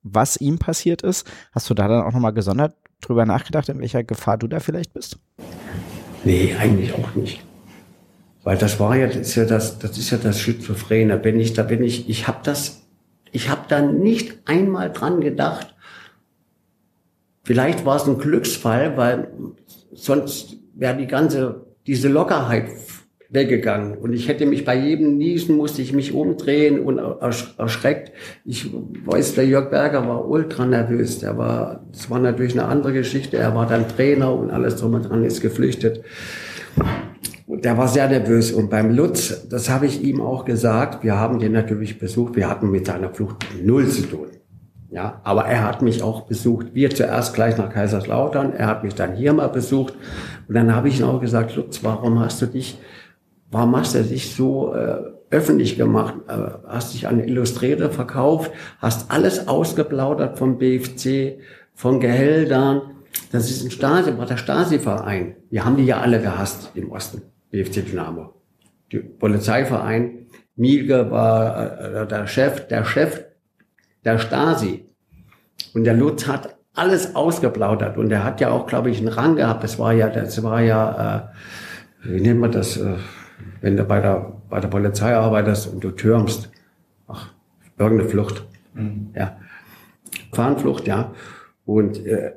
[0.02, 4.02] was ihm passiert ist, hast du da dann auch nochmal gesondert drüber nachgedacht, in welcher
[4.02, 5.18] Gefahr du da vielleicht bist?
[6.24, 7.44] Nee, eigentlich auch nicht.
[8.42, 11.22] Weil das war ja, das ist ja das, das ist ja das Schizophrene.
[11.22, 12.81] Wenn ich, da bin ich, ich habe das
[13.32, 15.74] ich habe da nicht einmal dran gedacht.
[17.44, 19.28] Vielleicht war es ein Glücksfall, weil
[19.92, 22.68] sonst wäre die ganze, diese Lockerheit
[23.30, 23.96] weggegangen.
[23.96, 28.12] Und ich hätte mich bei jedem Niesen, musste ich mich umdrehen und erschreckt.
[28.44, 31.18] Ich weiß, der Jörg Berger war ultra nervös.
[31.20, 33.38] Der war, das war natürlich eine andere Geschichte.
[33.38, 36.04] Er war dann Trainer und alles drum und dran ist geflüchtet.
[37.62, 38.50] Der war sehr nervös.
[38.52, 42.48] Und beim Lutz, das habe ich ihm auch gesagt, wir haben den natürlich besucht, wir
[42.48, 44.26] hatten mit seiner Flucht null zu tun.
[44.90, 46.74] Ja, aber er hat mich auch besucht.
[46.74, 48.52] Wir zuerst gleich nach Kaiserslautern.
[48.52, 49.94] Er hat mich dann hier mal besucht.
[50.48, 52.78] Und dann habe ich ihm auch gesagt, Lutz, warum hast du dich,
[53.50, 54.98] warum hast du dich so äh,
[55.30, 56.14] öffentlich gemacht?
[56.28, 56.32] Äh,
[56.68, 58.50] hast dich an Illustrierte verkauft?
[58.80, 61.38] Hast alles ausgeplaudert vom BFC,
[61.74, 62.82] von Gehältern?
[63.30, 65.36] Das ist ein Stasi, war der Stasi-Verein.
[65.48, 68.34] Wir haben die ja alle gehasst im Osten, BFC Dynamo.
[68.90, 70.26] Der Polizeiverein,
[70.56, 73.24] Mielke war äh, der Chef, der Chef
[74.04, 74.86] der Stasi.
[75.74, 79.36] Und der Lutz hat alles ausgeplaudert und er hat ja auch, glaube ich, einen Rang
[79.36, 79.62] gehabt.
[79.62, 81.30] Das war ja, das war ja,
[82.04, 82.96] äh, wie nennt man das, äh,
[83.60, 86.50] wenn du bei der, bei der Polizei arbeitest und du türmst.
[87.06, 87.32] Ach,
[87.78, 88.44] irgendeine Flucht.
[88.74, 89.10] Mhm.
[89.14, 89.36] Ja.
[90.32, 91.12] Fahnenflucht, ja.
[91.66, 92.32] Und äh,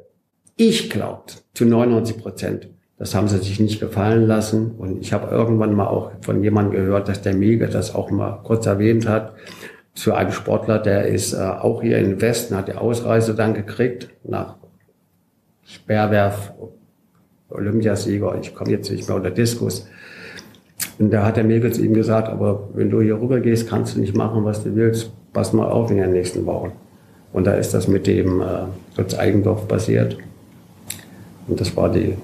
[0.57, 4.71] ich glaube zu 99 Prozent, das haben sie sich nicht gefallen lassen.
[4.77, 8.39] Und ich habe irgendwann mal auch von jemandem gehört, dass der Mega das auch mal
[8.43, 9.33] kurz erwähnt hat,
[9.93, 14.09] zu einem Sportler, der ist äh, auch hier im Westen, hat die Ausreise dann gekriegt
[14.23, 14.55] nach
[15.63, 16.53] Sperrwerf,
[17.49, 19.87] Olympiasieger, ich komme jetzt nicht mehr unter Diskus.
[20.99, 23.95] Und da hat der Mädel zu ihm gesagt, aber wenn du hier rüber gehst, kannst
[23.95, 25.11] du nicht machen, was du willst.
[25.33, 26.73] Pass mal auf in den nächsten Wochen.
[27.33, 28.45] Und da ist das mit dem äh,
[28.97, 30.17] Lutz Eigendorf passiert.
[31.47, 32.15] Und das war die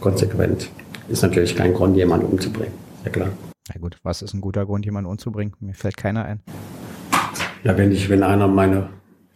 [0.00, 0.70] konsequent.
[1.08, 2.74] Ist natürlich kein Grund, jemanden umzubringen.
[3.04, 3.28] Ja klar.
[3.72, 5.54] Na gut, was ist ein guter Grund, jemanden umzubringen?
[5.60, 6.40] Mir fällt keiner ein.
[7.64, 8.88] Ja, wenn ich, wenn einer meine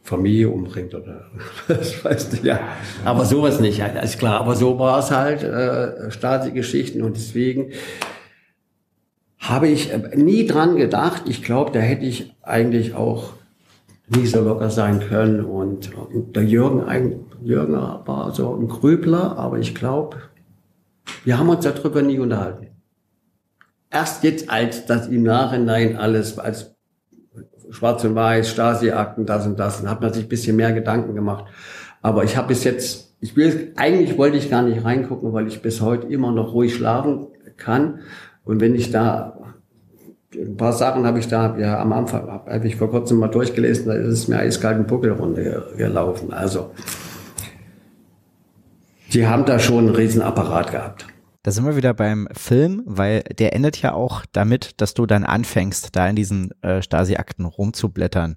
[0.02, 1.30] Familie umbringt oder
[1.68, 2.60] das weißt du ja.
[3.04, 4.40] Aber sowas nicht, ja, ist klar.
[4.40, 7.72] Aber so war es halt, äh, Stasi-Geschichten und deswegen
[9.38, 11.24] habe ich äh, nie dran gedacht.
[11.26, 13.32] Ich glaube, da hätte ich eigentlich auch
[14.08, 19.58] nie so locker sein können und, und der Jürgen, Jürgen war so ein Grübler, aber
[19.58, 20.16] ich glaube,
[21.24, 22.68] wir haben uns darüber nie unterhalten.
[23.90, 26.74] Erst jetzt, als das im Nachhinein alles als
[27.70, 29.80] Schwarz und Weiß, Stasi-Akten, das und das.
[29.80, 31.46] Und hat man sich ein bisschen mehr Gedanken gemacht.
[32.02, 35.62] Aber ich habe bis jetzt, ich will, eigentlich wollte ich gar nicht reingucken, weil ich
[35.62, 38.00] bis heute immer noch ruhig schlafen kann.
[38.44, 39.38] Und wenn ich da,
[40.34, 43.86] ein paar Sachen habe ich da, ja, am Anfang, habe ich vor kurzem mal durchgelesen,
[43.86, 46.32] da ist es mir eiskalt einen Buckel runtergelaufen.
[46.32, 46.70] Also,
[49.14, 51.06] die haben da schon einen riesen Apparat gehabt.
[51.42, 55.24] Da sind wir wieder beim Film, weil der endet ja auch damit, dass du dann
[55.24, 58.36] anfängst, da in diesen äh, Stasi-Akten rumzublättern.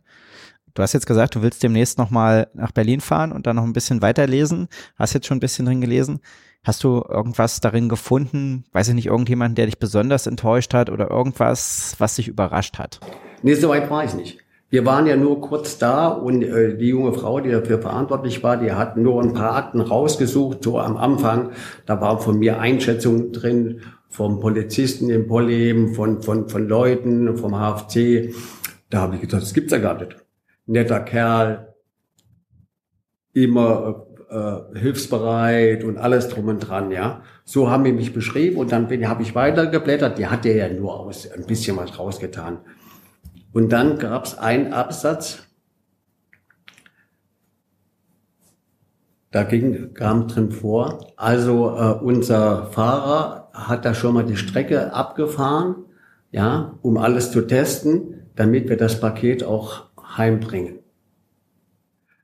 [0.73, 3.73] Du hast jetzt gesagt, du willst demnächst nochmal nach Berlin fahren und dann noch ein
[3.73, 4.67] bisschen weiterlesen.
[4.97, 6.19] Hast jetzt schon ein bisschen drin gelesen.
[6.63, 11.11] Hast du irgendwas darin gefunden, weiß ich nicht, irgendjemanden, der dich besonders enttäuscht hat oder
[11.11, 12.99] irgendwas, was dich überrascht hat?
[13.43, 14.39] Nee, so weit war ich nicht.
[14.69, 18.57] Wir waren ja nur kurz da und äh, die junge Frau, die dafür verantwortlich war,
[18.57, 21.51] die hat nur ein paar Akten rausgesucht, so am Anfang.
[21.85, 27.53] Da waren von mir Einschätzungen drin, vom Polizisten im Pollleben, von, von, von Leuten, vom
[27.53, 28.33] HFC.
[28.89, 30.15] Da habe ich gedacht, das gibt's ja gar nicht.
[30.65, 31.73] Netter Kerl,
[33.33, 37.21] immer äh, hilfsbereit und alles drum und dran, ja.
[37.43, 40.17] So haben die mich beschrieben und dann habe ich weitergeblättert.
[40.17, 42.59] Die hat ja nur aus, ein bisschen was rausgetan.
[43.55, 45.47] Und dann gab es einen Absatz,
[49.31, 54.93] da ging, kam drin vor, also äh, unser Fahrer hat da schon mal die Strecke
[54.93, 55.85] abgefahren,
[56.31, 59.85] ja, um alles zu testen, damit wir das Paket auch
[60.17, 60.79] heimbringen.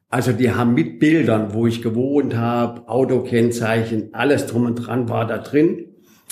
[0.09, 5.25] Also die haben mit Bildern, wo ich gewohnt habe, Autokennzeichen, alles drum und dran war
[5.25, 5.85] da drin,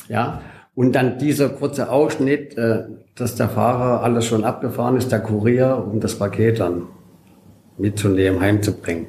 [0.10, 0.42] ja.
[0.76, 2.84] Und dann dieser kurze Ausschnitt, äh,
[3.20, 6.88] dass der Fahrer alles schon abgefahren ist, der Kurier, um das Paket dann
[7.78, 9.08] mitzunehmen, heimzubringen.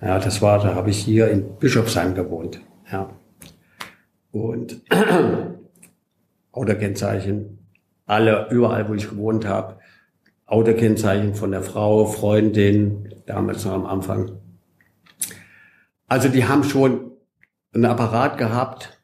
[0.00, 2.60] Ja, das war, da habe ich hier in Bischofsheim gewohnt.
[2.90, 3.10] Ja.
[4.32, 4.80] Und
[6.52, 7.58] Autokennzeichen,
[8.06, 9.78] alle, überall, wo ich gewohnt habe,
[10.46, 14.32] Autokennzeichen von der Frau, Freundin, damals noch am Anfang.
[16.06, 17.12] Also die haben schon
[17.72, 18.99] einen Apparat gehabt,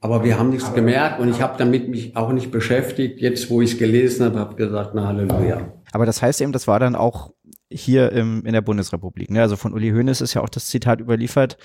[0.00, 3.20] aber wir haben nichts gemerkt und ich habe damit mich auch nicht beschäftigt.
[3.20, 5.72] Jetzt, wo ich es gelesen habe, habe gesagt, na Halleluja.
[5.92, 7.32] Aber das heißt eben, das war dann auch
[7.70, 9.30] hier im, in der Bundesrepublik.
[9.30, 9.42] Ne?
[9.42, 11.58] Also von Uli Hoeneß ist ja auch das Zitat überliefert,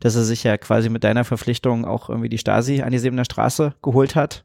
[0.00, 3.24] dass er sich ja quasi mit deiner Verpflichtung auch irgendwie die Stasi an die Sebener
[3.24, 4.44] Straße geholt hat.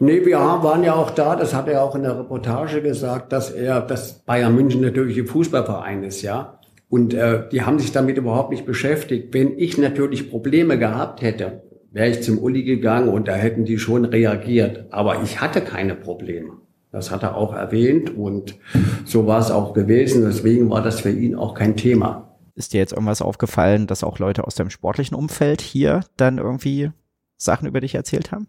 [0.00, 3.50] Nee, wir waren ja auch da, das hat er auch in der Reportage gesagt, dass
[3.50, 6.58] er, dass Bayern München natürlich ein Fußballverein ist, ja.
[6.88, 9.32] Und äh, die haben sich damit überhaupt nicht beschäftigt.
[9.32, 11.63] Wenn ich natürlich Probleme gehabt hätte,
[11.94, 14.86] wäre ich zum Uli gegangen und da hätten die schon reagiert.
[14.90, 16.54] Aber ich hatte keine Probleme.
[16.90, 18.56] Das hat er auch erwähnt und
[19.04, 20.24] so war es auch gewesen.
[20.24, 22.36] Deswegen war das für ihn auch kein Thema.
[22.56, 26.90] Ist dir jetzt irgendwas aufgefallen, dass auch Leute aus dem sportlichen Umfeld hier dann irgendwie
[27.36, 28.48] Sachen über dich erzählt haben?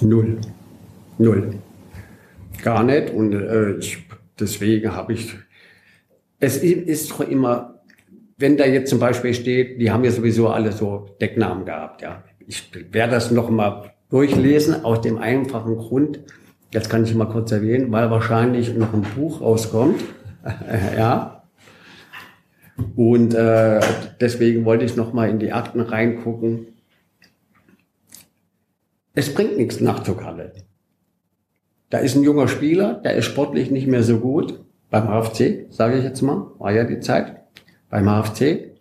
[0.00, 0.38] Null.
[1.18, 1.54] Null.
[2.62, 3.10] Gar nicht.
[3.10, 4.06] Und äh, ich,
[4.38, 5.34] deswegen habe ich.
[6.40, 7.82] Es ist doch immer,
[8.36, 12.24] wenn da jetzt zum Beispiel steht, die haben ja sowieso alle so Decknamen gehabt, ja.
[12.46, 16.20] Ich werde das noch mal durchlesen aus dem einfachen Grund,
[16.72, 20.02] jetzt kann ich mal kurz erwähnen, weil wahrscheinlich noch ein Buch rauskommt,
[20.96, 21.44] ja.
[22.96, 23.80] Und äh,
[24.20, 26.68] deswegen wollte ich noch mal in die Akten reingucken.
[29.14, 30.52] Es bringt nichts nachzukallen.
[31.90, 35.98] Da ist ein junger Spieler, der ist sportlich nicht mehr so gut, beim HFC, sage
[35.98, 37.42] ich jetzt mal, war ja die Zeit,
[37.90, 38.72] beim HFC.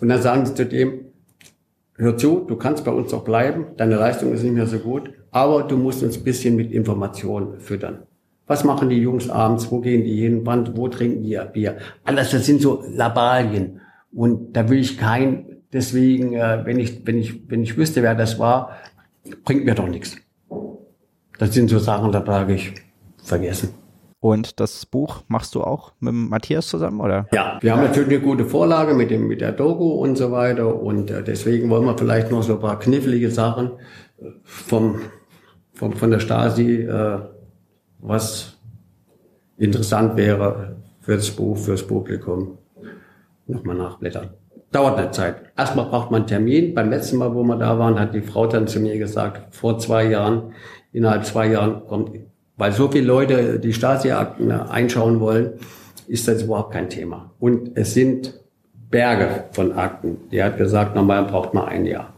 [0.00, 1.07] Und dann sagen sie zu dem,
[1.98, 5.10] hör zu, du kannst bei uns auch bleiben, deine Leistung ist nicht mehr so gut,
[5.30, 8.04] aber du musst uns ein bisschen mit Informationen füttern.
[8.46, 9.70] Was machen die Jungs abends?
[9.70, 10.40] Wo gehen die hin?
[10.44, 11.76] Wann, wo trinken die Bier?
[12.04, 13.80] Alles, das sind so Labalien.
[14.10, 18.14] Und da will ich kein, deswegen, äh, wenn ich, wenn ich, wenn ich wüsste, wer
[18.14, 18.70] das war,
[19.44, 20.16] bringt mir doch nichts.
[21.38, 22.72] Das sind so Sachen, da trage ich
[23.22, 23.68] vergessen.
[24.20, 27.26] Und das Buch machst du auch mit Matthias zusammen, oder?
[27.32, 30.80] Ja, wir haben natürlich eine gute Vorlage mit dem, mit der Doku und so weiter.
[30.80, 33.72] Und äh, deswegen wollen wir vielleicht noch so ein paar knifflige Sachen
[34.20, 35.00] äh, vom,
[35.72, 37.20] vom, von der Stasi, äh,
[38.00, 38.58] was
[39.56, 42.58] interessant wäre für das Buch, fürs Publikum,
[43.46, 44.30] nochmal nachblättern.
[44.72, 45.52] Dauert eine Zeit.
[45.56, 46.74] Erstmal braucht man einen Termin.
[46.74, 49.78] Beim letzten Mal, wo wir da waren, hat die Frau dann zu mir gesagt, vor
[49.78, 50.52] zwei Jahren,
[50.92, 52.10] innerhalb zwei Jahren kommt,
[52.58, 55.52] weil so viele Leute die Stasi-Akten einschauen wollen,
[56.08, 57.30] ist das überhaupt kein Thema.
[57.38, 58.34] Und es sind
[58.90, 60.28] Berge von Akten.
[60.30, 62.12] Die hat gesagt, normal braucht man ein Jahr.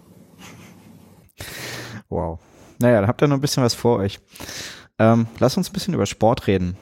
[2.08, 2.40] Wow.
[2.80, 4.18] Naja, dann habt ihr noch ein bisschen was vor euch.
[4.98, 6.76] Ähm, lass uns ein bisschen über Sport reden.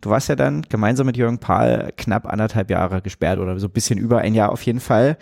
[0.00, 3.72] Du warst ja dann gemeinsam mit Jürgen Pahl knapp anderthalb Jahre gesperrt oder so ein
[3.72, 5.16] bisschen über ein Jahr auf jeden Fall.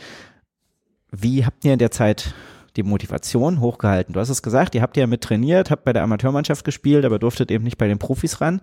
[1.11, 2.35] Wie habt ihr in der Zeit
[2.77, 4.12] die Motivation hochgehalten?
[4.12, 7.18] Du hast es gesagt, ihr habt ja mit trainiert, habt bei der Amateurmannschaft gespielt, aber
[7.18, 8.61] durftet eben nicht bei den Profis ran.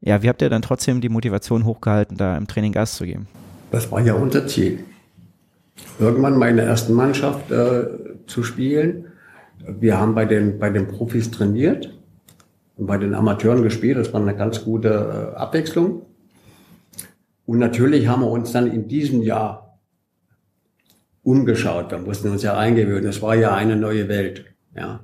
[0.00, 3.26] Ja, wie habt ihr dann trotzdem die Motivation hochgehalten, da im Training Gas zu geben?
[3.70, 4.80] Das war ja unser Ziel.
[5.98, 7.86] Irgendwann meine ersten Mannschaft äh,
[8.26, 9.06] zu spielen.
[9.66, 11.92] Wir haben bei den, bei den Profis trainiert
[12.76, 13.96] und bei den Amateuren gespielt.
[13.96, 16.02] Das war eine ganz gute äh, Abwechslung.
[17.46, 19.65] Und natürlich haben wir uns dann in diesem Jahr
[21.26, 21.90] umgeschaut.
[21.90, 23.08] Wir mussten uns ja eingewöhnen.
[23.08, 24.44] Es war ja eine neue Welt.
[24.76, 25.00] Ja.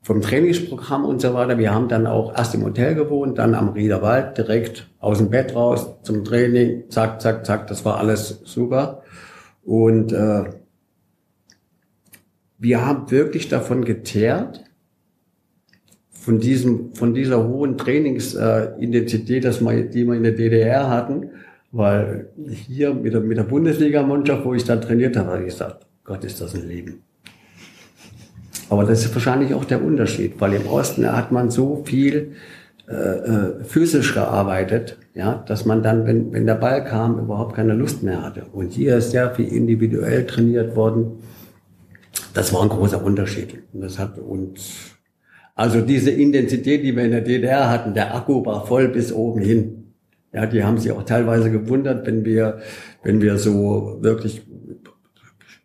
[0.00, 1.58] Vom Trainingsprogramm und so weiter.
[1.58, 5.54] Wir haben dann auch erst im Hotel gewohnt, dann am Riederwald direkt aus dem Bett
[5.54, 6.84] raus zum Training.
[6.90, 7.66] Zack, zack, zack.
[7.66, 9.02] Das war alles super.
[9.64, 10.44] Und äh,
[12.58, 14.64] wir haben wirklich davon geteert,
[16.10, 21.30] von diesem, von dieser hohen Trainingsintensität, äh, die wir in der DDR hatten,
[21.72, 25.86] weil hier mit der, mit der Bundesligamannschaft, wo ich dann trainiert habe, habe ich gesagt,
[26.04, 27.02] Gott, ist das ein Leben.
[28.68, 32.32] Aber das ist wahrscheinlich auch der Unterschied, weil im Osten hat man so viel
[32.88, 37.74] äh, äh, physisch gearbeitet, ja, dass man dann, wenn, wenn der Ball kam, überhaupt keine
[37.74, 38.44] Lust mehr hatte.
[38.52, 41.22] Und hier ist sehr viel individuell trainiert worden.
[42.34, 43.62] Das war ein großer Unterschied.
[43.72, 44.96] Und das hat uns,
[45.54, 49.40] also diese Intensität, die wir in der DDR hatten, der Akku war voll bis oben
[49.40, 49.81] hin.
[50.32, 52.60] Ja, die haben sich auch teilweise gewundert, wenn wir,
[53.02, 54.42] wenn wir so wirklich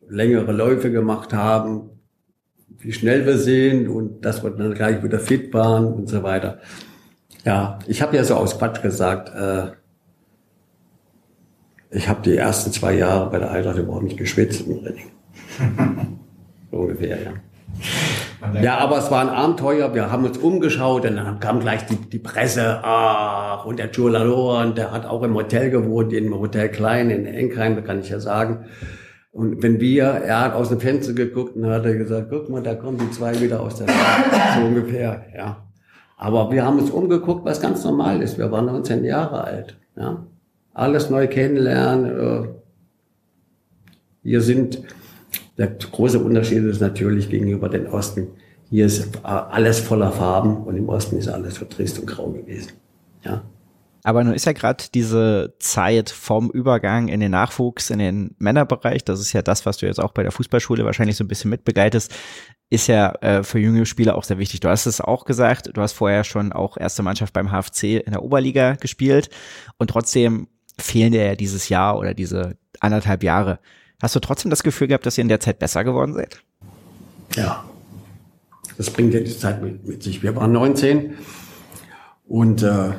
[0.09, 1.89] längere Läufe gemacht haben,
[2.79, 6.59] wie schnell wir sind und dass wir dann gleich wieder fit waren und so weiter.
[7.45, 9.71] Ja, ich habe ja so aus Quatsch gesagt, äh,
[11.89, 15.11] ich habe die ersten zwei Jahre bei der Eintracht überhaupt nicht geschwitzt im Training.
[16.71, 17.33] so ungefähr, ja.
[18.61, 19.93] Ja, aber es war ein Abenteuer.
[19.95, 22.79] Wir haben uns umgeschaut und dann kam gleich die, die Presse.
[22.83, 27.75] Ach, und der Giulalor, der hat auch im Hotel gewohnt, im Hotel Klein in Enkheim,
[27.75, 28.65] da kann ich ja sagen.
[29.31, 32.63] Und wenn wir, er hat aus dem Fenster geguckt und hat er gesagt, guck mal,
[32.63, 34.55] da kommen die zwei wieder aus der Stadt.
[34.59, 35.67] So ungefähr, ja.
[36.17, 38.39] Aber wir haben uns umgeguckt, was ganz normal ist.
[38.39, 40.25] Wir waren 19 Jahre alt, ja.
[40.73, 42.05] Alles neu kennenlernen.
[42.05, 42.47] Äh.
[44.23, 44.81] Wir sind,
[45.57, 48.27] der große Unterschied ist natürlich gegenüber den Osten.
[48.69, 52.73] Hier ist alles voller Farben und im Osten ist alles trist und grau gewesen.
[53.23, 53.43] Ja.
[54.03, 59.03] Aber nun ist ja gerade diese Zeit vom Übergang in den Nachwuchs, in den Männerbereich,
[59.03, 61.49] das ist ja das, was du jetzt auch bei der Fußballschule wahrscheinlich so ein bisschen
[61.49, 62.13] mitbegleitest,
[62.69, 64.59] ist ja äh, für junge Spieler auch sehr wichtig.
[64.59, 68.11] Du hast es auch gesagt, du hast vorher schon auch erste Mannschaft beim HFC in
[68.11, 69.29] der Oberliga gespielt
[69.77, 70.47] und trotzdem
[70.79, 73.59] fehlen dir ja dieses Jahr oder diese anderthalb Jahre.
[74.01, 76.41] Hast du trotzdem das Gefühl gehabt, dass ihr in der Zeit besser geworden seid?
[77.35, 77.65] Ja,
[78.77, 80.21] das bringt ja die Zeit mit, mit sich.
[80.21, 81.15] Wir waren 19
[82.27, 82.93] und äh,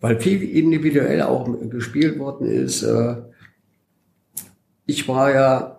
[0.00, 3.16] weil viel individuell auch gespielt worden ist, äh,
[4.86, 5.78] ich war ja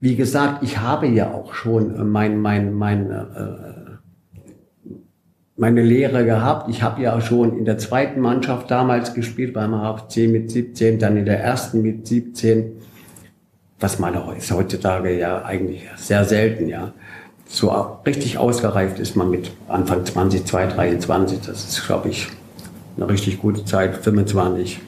[0.00, 3.87] wie gesagt, ich habe ja auch schon mein, mein, mein, äh,
[5.58, 6.70] meine Lehre gehabt.
[6.70, 11.16] Ich habe ja schon in der zweiten Mannschaft damals gespielt, beim HFC mit 17, dann
[11.16, 12.80] in der ersten mit 17,
[13.80, 16.92] was man ist heutzutage ja eigentlich sehr selten, ja.
[17.46, 17.70] So
[18.06, 21.40] richtig ausgereift ist man mit Anfang 20, 2, 23.
[21.40, 22.28] Das ist, glaube ich,
[22.96, 24.80] eine richtig gute Zeit, 25.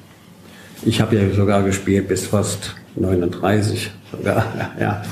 [0.82, 4.44] Ich habe ja sogar gespielt bis fast 39 sogar,
[4.80, 5.02] ja.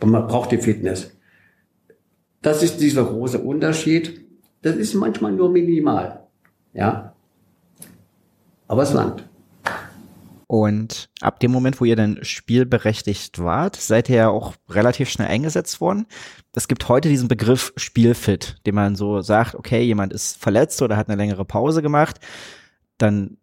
[0.00, 1.12] Und man braucht die Fitness.
[2.42, 4.23] Das ist dieser große Unterschied.
[4.64, 6.20] Das ist manchmal nur minimal,
[6.72, 7.12] ja.
[8.66, 9.28] Aber es langt.
[10.46, 15.28] Und ab dem Moment, wo ihr dann spielberechtigt wart, seid ihr ja auch relativ schnell
[15.28, 16.06] eingesetzt worden.
[16.54, 20.96] Es gibt heute diesen Begriff Spielfit, den man so sagt, okay, jemand ist verletzt oder
[20.96, 22.18] hat eine längere Pause gemacht,
[22.96, 23.36] dann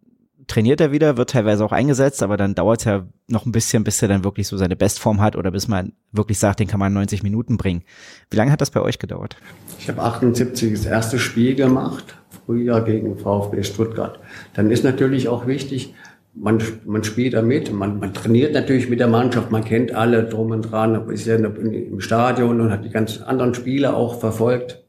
[0.51, 3.85] trainiert er wieder, wird teilweise auch eingesetzt, aber dann dauert es ja noch ein bisschen,
[3.85, 6.79] bis er dann wirklich so seine Bestform hat oder bis man wirklich sagt, den kann
[6.79, 7.83] man 90 Minuten bringen.
[8.29, 9.37] Wie lange hat das bei euch gedauert?
[9.79, 14.19] Ich habe 78 das erste Spiel gemacht, früher gegen VfB Stuttgart.
[14.53, 15.93] Dann ist natürlich auch wichtig,
[16.33, 20.25] man, man spielt da mit, man, man trainiert natürlich mit der Mannschaft, man kennt alle
[20.25, 24.83] drum und dran, ist ja im Stadion und hat die ganzen anderen Spiele auch verfolgt.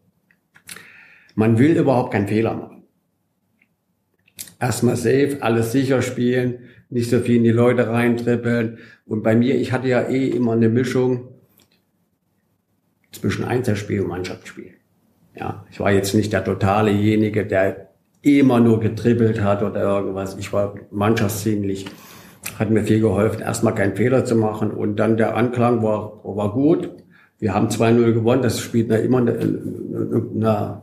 [1.37, 2.72] Man will überhaupt keinen Fehler machen.
[4.63, 8.79] Erstmal safe, alles sicher spielen, nicht so viel in die Leute reintrippeln.
[9.07, 11.31] Und bei mir, ich hatte ja eh immer eine Mischung
[13.11, 14.75] zwischen Einzelspiel und Mannschaftsspiel.
[15.35, 17.89] Ja, ich war jetzt nicht der totalejenigen, der
[18.23, 20.37] immer nur getribbelt hat oder irgendwas.
[20.39, 21.87] Ich war mannschaftsdienlich,
[22.57, 26.53] hat mir viel geholfen, erstmal keinen Fehler zu machen und dann der Anklang war, war
[26.53, 26.89] gut.
[27.41, 30.83] Wir haben 2-0 gewonnen, das spielt ja immer eine, eine,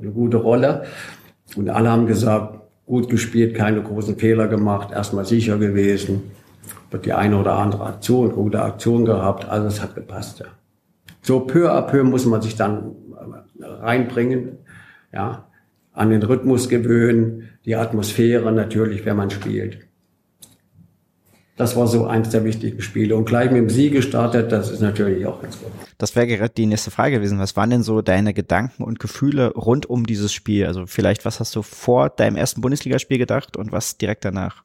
[0.00, 0.84] eine gute Rolle.
[1.56, 6.22] Und alle haben gesagt, gut gespielt, keine großen Fehler gemacht, erstmal sicher gewesen,
[6.90, 10.40] wird die eine oder andere Aktion, gute Aktion gehabt, alles hat gepasst.
[10.40, 10.46] Ja.
[11.22, 12.96] So peu à peu muss man sich dann
[13.60, 14.58] reinbringen,
[15.12, 15.46] ja
[15.92, 19.78] an den Rhythmus gewöhnen, die Atmosphäre natürlich, wenn man spielt.
[21.62, 23.14] Das war so eins der wichtigen Spiele.
[23.14, 25.70] Und gleich mit dem Sieg gestartet, das ist natürlich auch ganz gut.
[25.96, 27.38] Das wäre gerade die nächste Frage gewesen.
[27.38, 30.66] Was waren denn so deine Gedanken und Gefühle rund um dieses Spiel?
[30.66, 34.64] Also vielleicht, was hast du vor deinem ersten Bundesligaspiel gedacht und was direkt danach?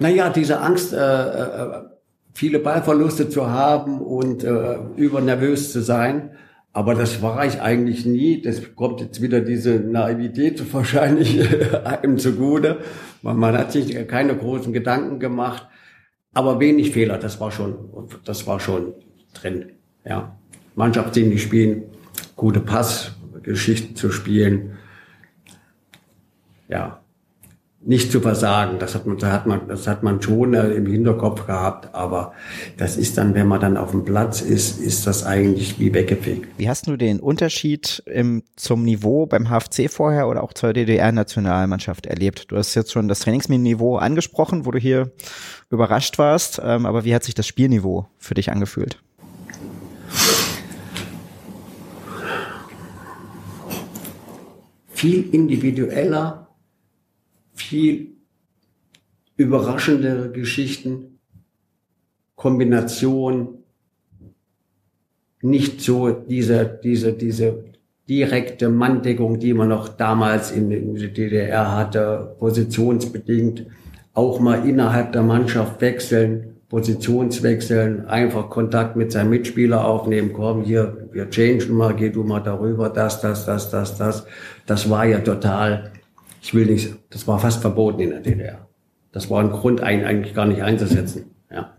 [0.00, 1.82] Naja, diese Angst, äh, äh,
[2.32, 6.30] viele Ballverluste zu haben und äh, übernervös zu sein.
[6.74, 8.42] Aber das war ich eigentlich nie.
[8.42, 11.40] Das kommt jetzt wieder diese Naivität wahrscheinlich
[11.86, 12.80] einem zugute.
[13.22, 15.68] Man, man hat sich keine großen Gedanken gemacht.
[16.34, 18.92] Aber wenig Fehler, das war schon, das war schon
[19.34, 19.72] drin.
[20.04, 20.36] Ja.
[20.74, 21.84] Mannschaftsdienlich spielen,
[22.34, 24.76] gute Passgeschichten zu spielen.
[26.66, 27.03] Ja,
[27.86, 28.78] nicht zu versagen.
[28.78, 31.94] Das hat man, das hat man, das hat man schon äh, im Hinterkopf gehabt.
[31.94, 32.32] Aber
[32.76, 36.48] das ist dann, wenn man dann auf dem Platz ist, ist das eigentlich wie weggefegt.
[36.56, 42.06] Wie hast du den Unterschied im, zum Niveau beim HFC vorher oder auch zur DDR-Nationalmannschaft
[42.06, 42.50] erlebt?
[42.50, 45.12] Du hast jetzt schon das Trainingsniveau angesprochen, wo du hier
[45.70, 46.60] überrascht warst.
[46.64, 48.98] Ähm, aber wie hat sich das Spielniveau für dich angefühlt?
[54.94, 56.43] Viel individueller
[57.54, 58.16] viel
[59.36, 61.18] überraschendere Geschichten,
[62.34, 63.58] Kombination,
[65.40, 67.64] nicht so diese, diese, diese
[68.08, 73.66] direkte Manndeckung, die man noch damals in, in der DDR hatte, positionsbedingt,
[74.12, 81.08] auch mal innerhalb der Mannschaft wechseln, Positionswechseln, einfach Kontakt mit seinem Mitspieler aufnehmen, komm hier,
[81.12, 84.26] wir changen mal, geh du mal darüber, das, das, das, das, das.
[84.66, 85.92] Das war ja total
[86.44, 88.68] ich will nicht, das war fast verboten in der DDR.
[89.12, 91.30] Das war ein Grund, eigentlich gar nicht einzusetzen.
[91.50, 91.72] Ja.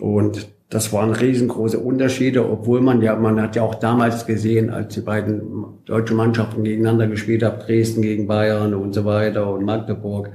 [0.00, 4.94] Und das waren riesengroße Unterschiede, obwohl man ja, man hat ja auch damals gesehen, als
[4.94, 5.42] die beiden
[5.84, 10.30] deutschen Mannschaften gegeneinander gespielt haben, Dresden gegen Bayern und so weiter und Magdeburg.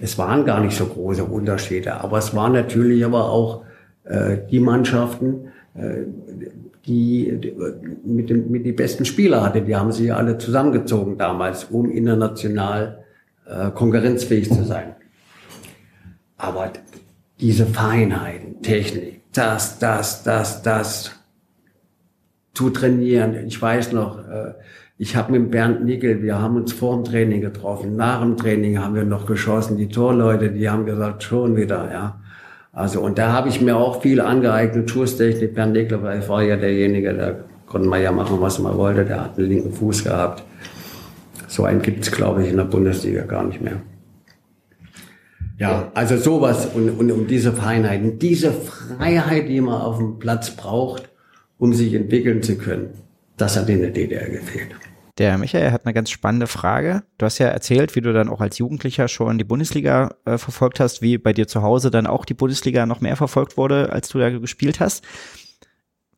[0.00, 3.64] Es waren gar nicht so große Unterschiede, aber es waren natürlich aber auch
[4.04, 6.04] äh, die Mannschaften, äh,
[6.88, 7.54] die, die
[8.04, 9.62] mit, dem, mit die besten Spieler hatte.
[9.62, 13.04] Die haben sie alle zusammengezogen damals, um international
[13.46, 14.96] äh, konkurrenzfähig zu sein.
[16.38, 16.72] Aber
[17.40, 21.12] diese Feinheiten, Technik, das, das, das, das
[22.54, 23.46] zu trainieren.
[23.46, 24.54] Ich weiß noch, äh,
[24.96, 28.78] ich habe mit Bernd Nickel, wir haben uns vor dem Training getroffen, nach dem Training
[28.78, 29.76] haben wir noch geschossen.
[29.76, 32.20] Die Torleute, die haben gesagt, schon wieder, ja.
[32.78, 36.44] Also, und da habe ich mir auch viel angeeignet, Schusstechnik, Bernd Legler, weil ich war
[36.44, 40.04] ja derjenige, der konnte man ja machen, was man wollte, der hat einen linken Fuß
[40.04, 40.44] gehabt.
[41.48, 43.80] So einen gibt es, glaube ich, in der Bundesliga gar nicht mehr.
[45.58, 50.50] Ja, also sowas und, und, und diese Feinheiten, diese Freiheit, die man auf dem Platz
[50.50, 51.08] braucht,
[51.58, 52.90] um sich entwickeln zu können,
[53.36, 54.68] das hat in der DDR gefehlt.
[55.18, 57.02] Der Michael hat eine ganz spannende Frage.
[57.18, 60.78] Du hast ja erzählt, wie du dann auch als Jugendlicher schon die Bundesliga äh, verfolgt
[60.78, 64.08] hast, wie bei dir zu Hause dann auch die Bundesliga noch mehr verfolgt wurde, als
[64.08, 65.04] du da gespielt hast.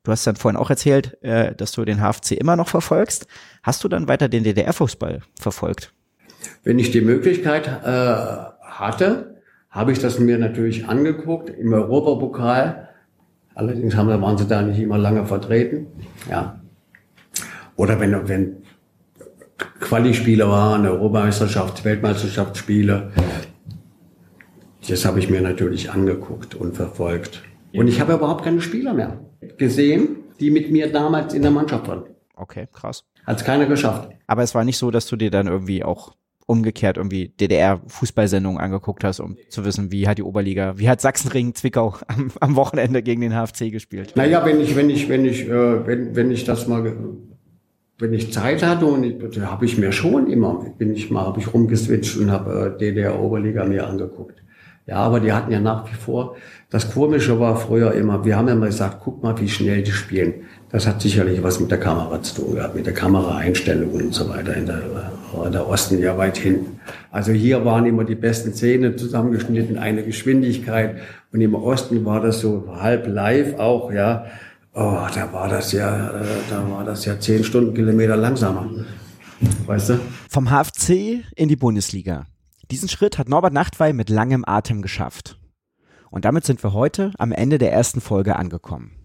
[0.03, 3.27] Du hast dann vorhin auch erzählt, äh, dass du den HFC immer noch verfolgst.
[3.63, 5.95] Hast du dann weiter den DDR-Fußball verfolgt?
[6.63, 12.89] Wenn ich die Möglichkeit äh, hatte, habe ich das mir natürlich angeguckt im Europapokal.
[13.55, 15.87] Allerdings haben, waren sie da nicht immer lange vertreten.
[16.31, 16.61] Ja.
[17.77, 18.63] Oder wenn, wenn
[19.81, 23.13] Quali-Spiele waren, Europameisterschaft, Weltmeisterschaftsspiele.
[24.89, 27.43] Das habe ich mir natürlich angeguckt und verfolgt.
[27.73, 29.21] Und ich habe überhaupt keine Spieler mehr
[29.59, 32.05] gesehen, die mit mir damals in der Mannschaft waren.
[32.35, 33.05] Okay, krass.
[33.27, 34.11] Hat es keiner geschafft.
[34.27, 36.15] Aber es war nicht so, dass du dir dann irgendwie auch
[36.47, 41.55] umgekehrt irgendwie DDR-Fußballsendungen angeguckt hast, um zu wissen, wie hat die Oberliga, wie hat Sachsenring
[41.55, 44.15] Zwickau am, am Wochenende gegen den HFC gespielt?
[44.17, 46.97] Naja, wenn ich, wenn ich, wenn ich, äh, wenn, wenn ich das mal,
[48.01, 51.41] wenn ich Zeit hatte und ich, habe ich mir schon immer, bin ich mal, habe
[51.41, 54.43] ich rumgeswitcht und habe äh, DDR-Oberliga mir angeguckt.
[54.87, 56.37] Ja, aber die hatten ja nach wie vor,
[56.71, 59.93] das Komische war früher immer, wir haben ja mal gesagt, guck mal, wie schnell die
[59.93, 60.35] spielen.
[60.71, 64.29] Das hat sicherlich was mit der Kamera zu tun gehabt, mit der Kameraeinstellung und so
[64.29, 64.55] weiter.
[64.55, 64.81] In der,
[65.45, 66.81] in der Osten ja weit hinten.
[67.11, 70.97] Also hier waren immer die besten Szenen zusammengeschnitten, eine Geschwindigkeit.
[71.33, 74.27] Und im Osten war das so halb live auch, ja.
[74.73, 78.71] Oh, da war das ja, äh, da war das ja zehn Stundenkilometer langsamer.
[79.66, 80.01] Weißt du?
[80.29, 82.27] Vom HFC in die Bundesliga.
[82.71, 85.39] Diesen Schritt hat Norbert Nachtwey mit langem Atem geschafft.
[86.11, 89.00] Und damit sind wir heute am Ende der ersten Folge angekommen.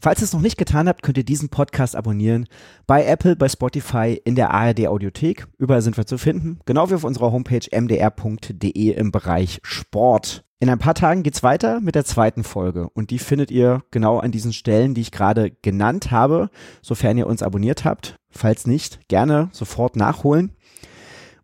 [0.00, 2.46] Falls ihr es noch nicht getan habt, könnt ihr diesen Podcast abonnieren
[2.86, 5.46] bei Apple, bei Spotify, in der ARD Audiothek.
[5.58, 10.44] Überall sind wir zu finden, genau wie auf unserer Homepage mdr.de im Bereich Sport.
[10.58, 14.18] In ein paar Tagen geht's weiter mit der zweiten Folge und die findet ihr genau
[14.18, 16.48] an diesen Stellen, die ich gerade genannt habe,
[16.80, 18.16] sofern ihr uns abonniert habt.
[18.30, 20.52] Falls nicht, gerne sofort nachholen.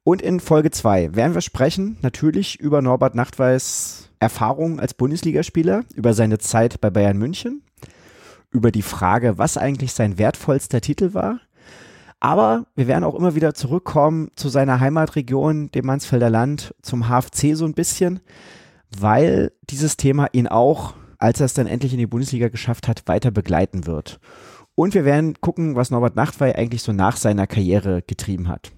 [0.05, 6.14] Und in Folge 2 werden wir sprechen natürlich über Norbert Nachtweis Erfahrungen als Bundesligaspieler, über
[6.14, 7.62] seine Zeit bei Bayern München,
[8.53, 11.40] über die Frage, was eigentlich sein wertvollster Titel war.
[12.20, 17.57] Aber wir werden auch immer wieder zurückkommen zu seiner Heimatregion, dem Mansfelder Land, zum HFC
[17.57, 18.20] so ein bisschen,
[18.96, 23.03] weil dieses Thema ihn auch, als er es dann endlich in die Bundesliga geschafft hat,
[23.07, 24.20] weiter begleiten wird.
[24.74, 28.70] Und wir werden gucken, was Norbert Nachtwey eigentlich so nach seiner Karriere getrieben hat.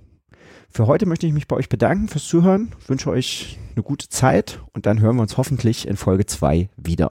[0.70, 4.60] Für heute möchte ich mich bei euch bedanken fürs Zuhören, wünsche euch eine gute Zeit
[4.72, 7.10] und dann hören wir uns hoffentlich in Folge 2 wieder.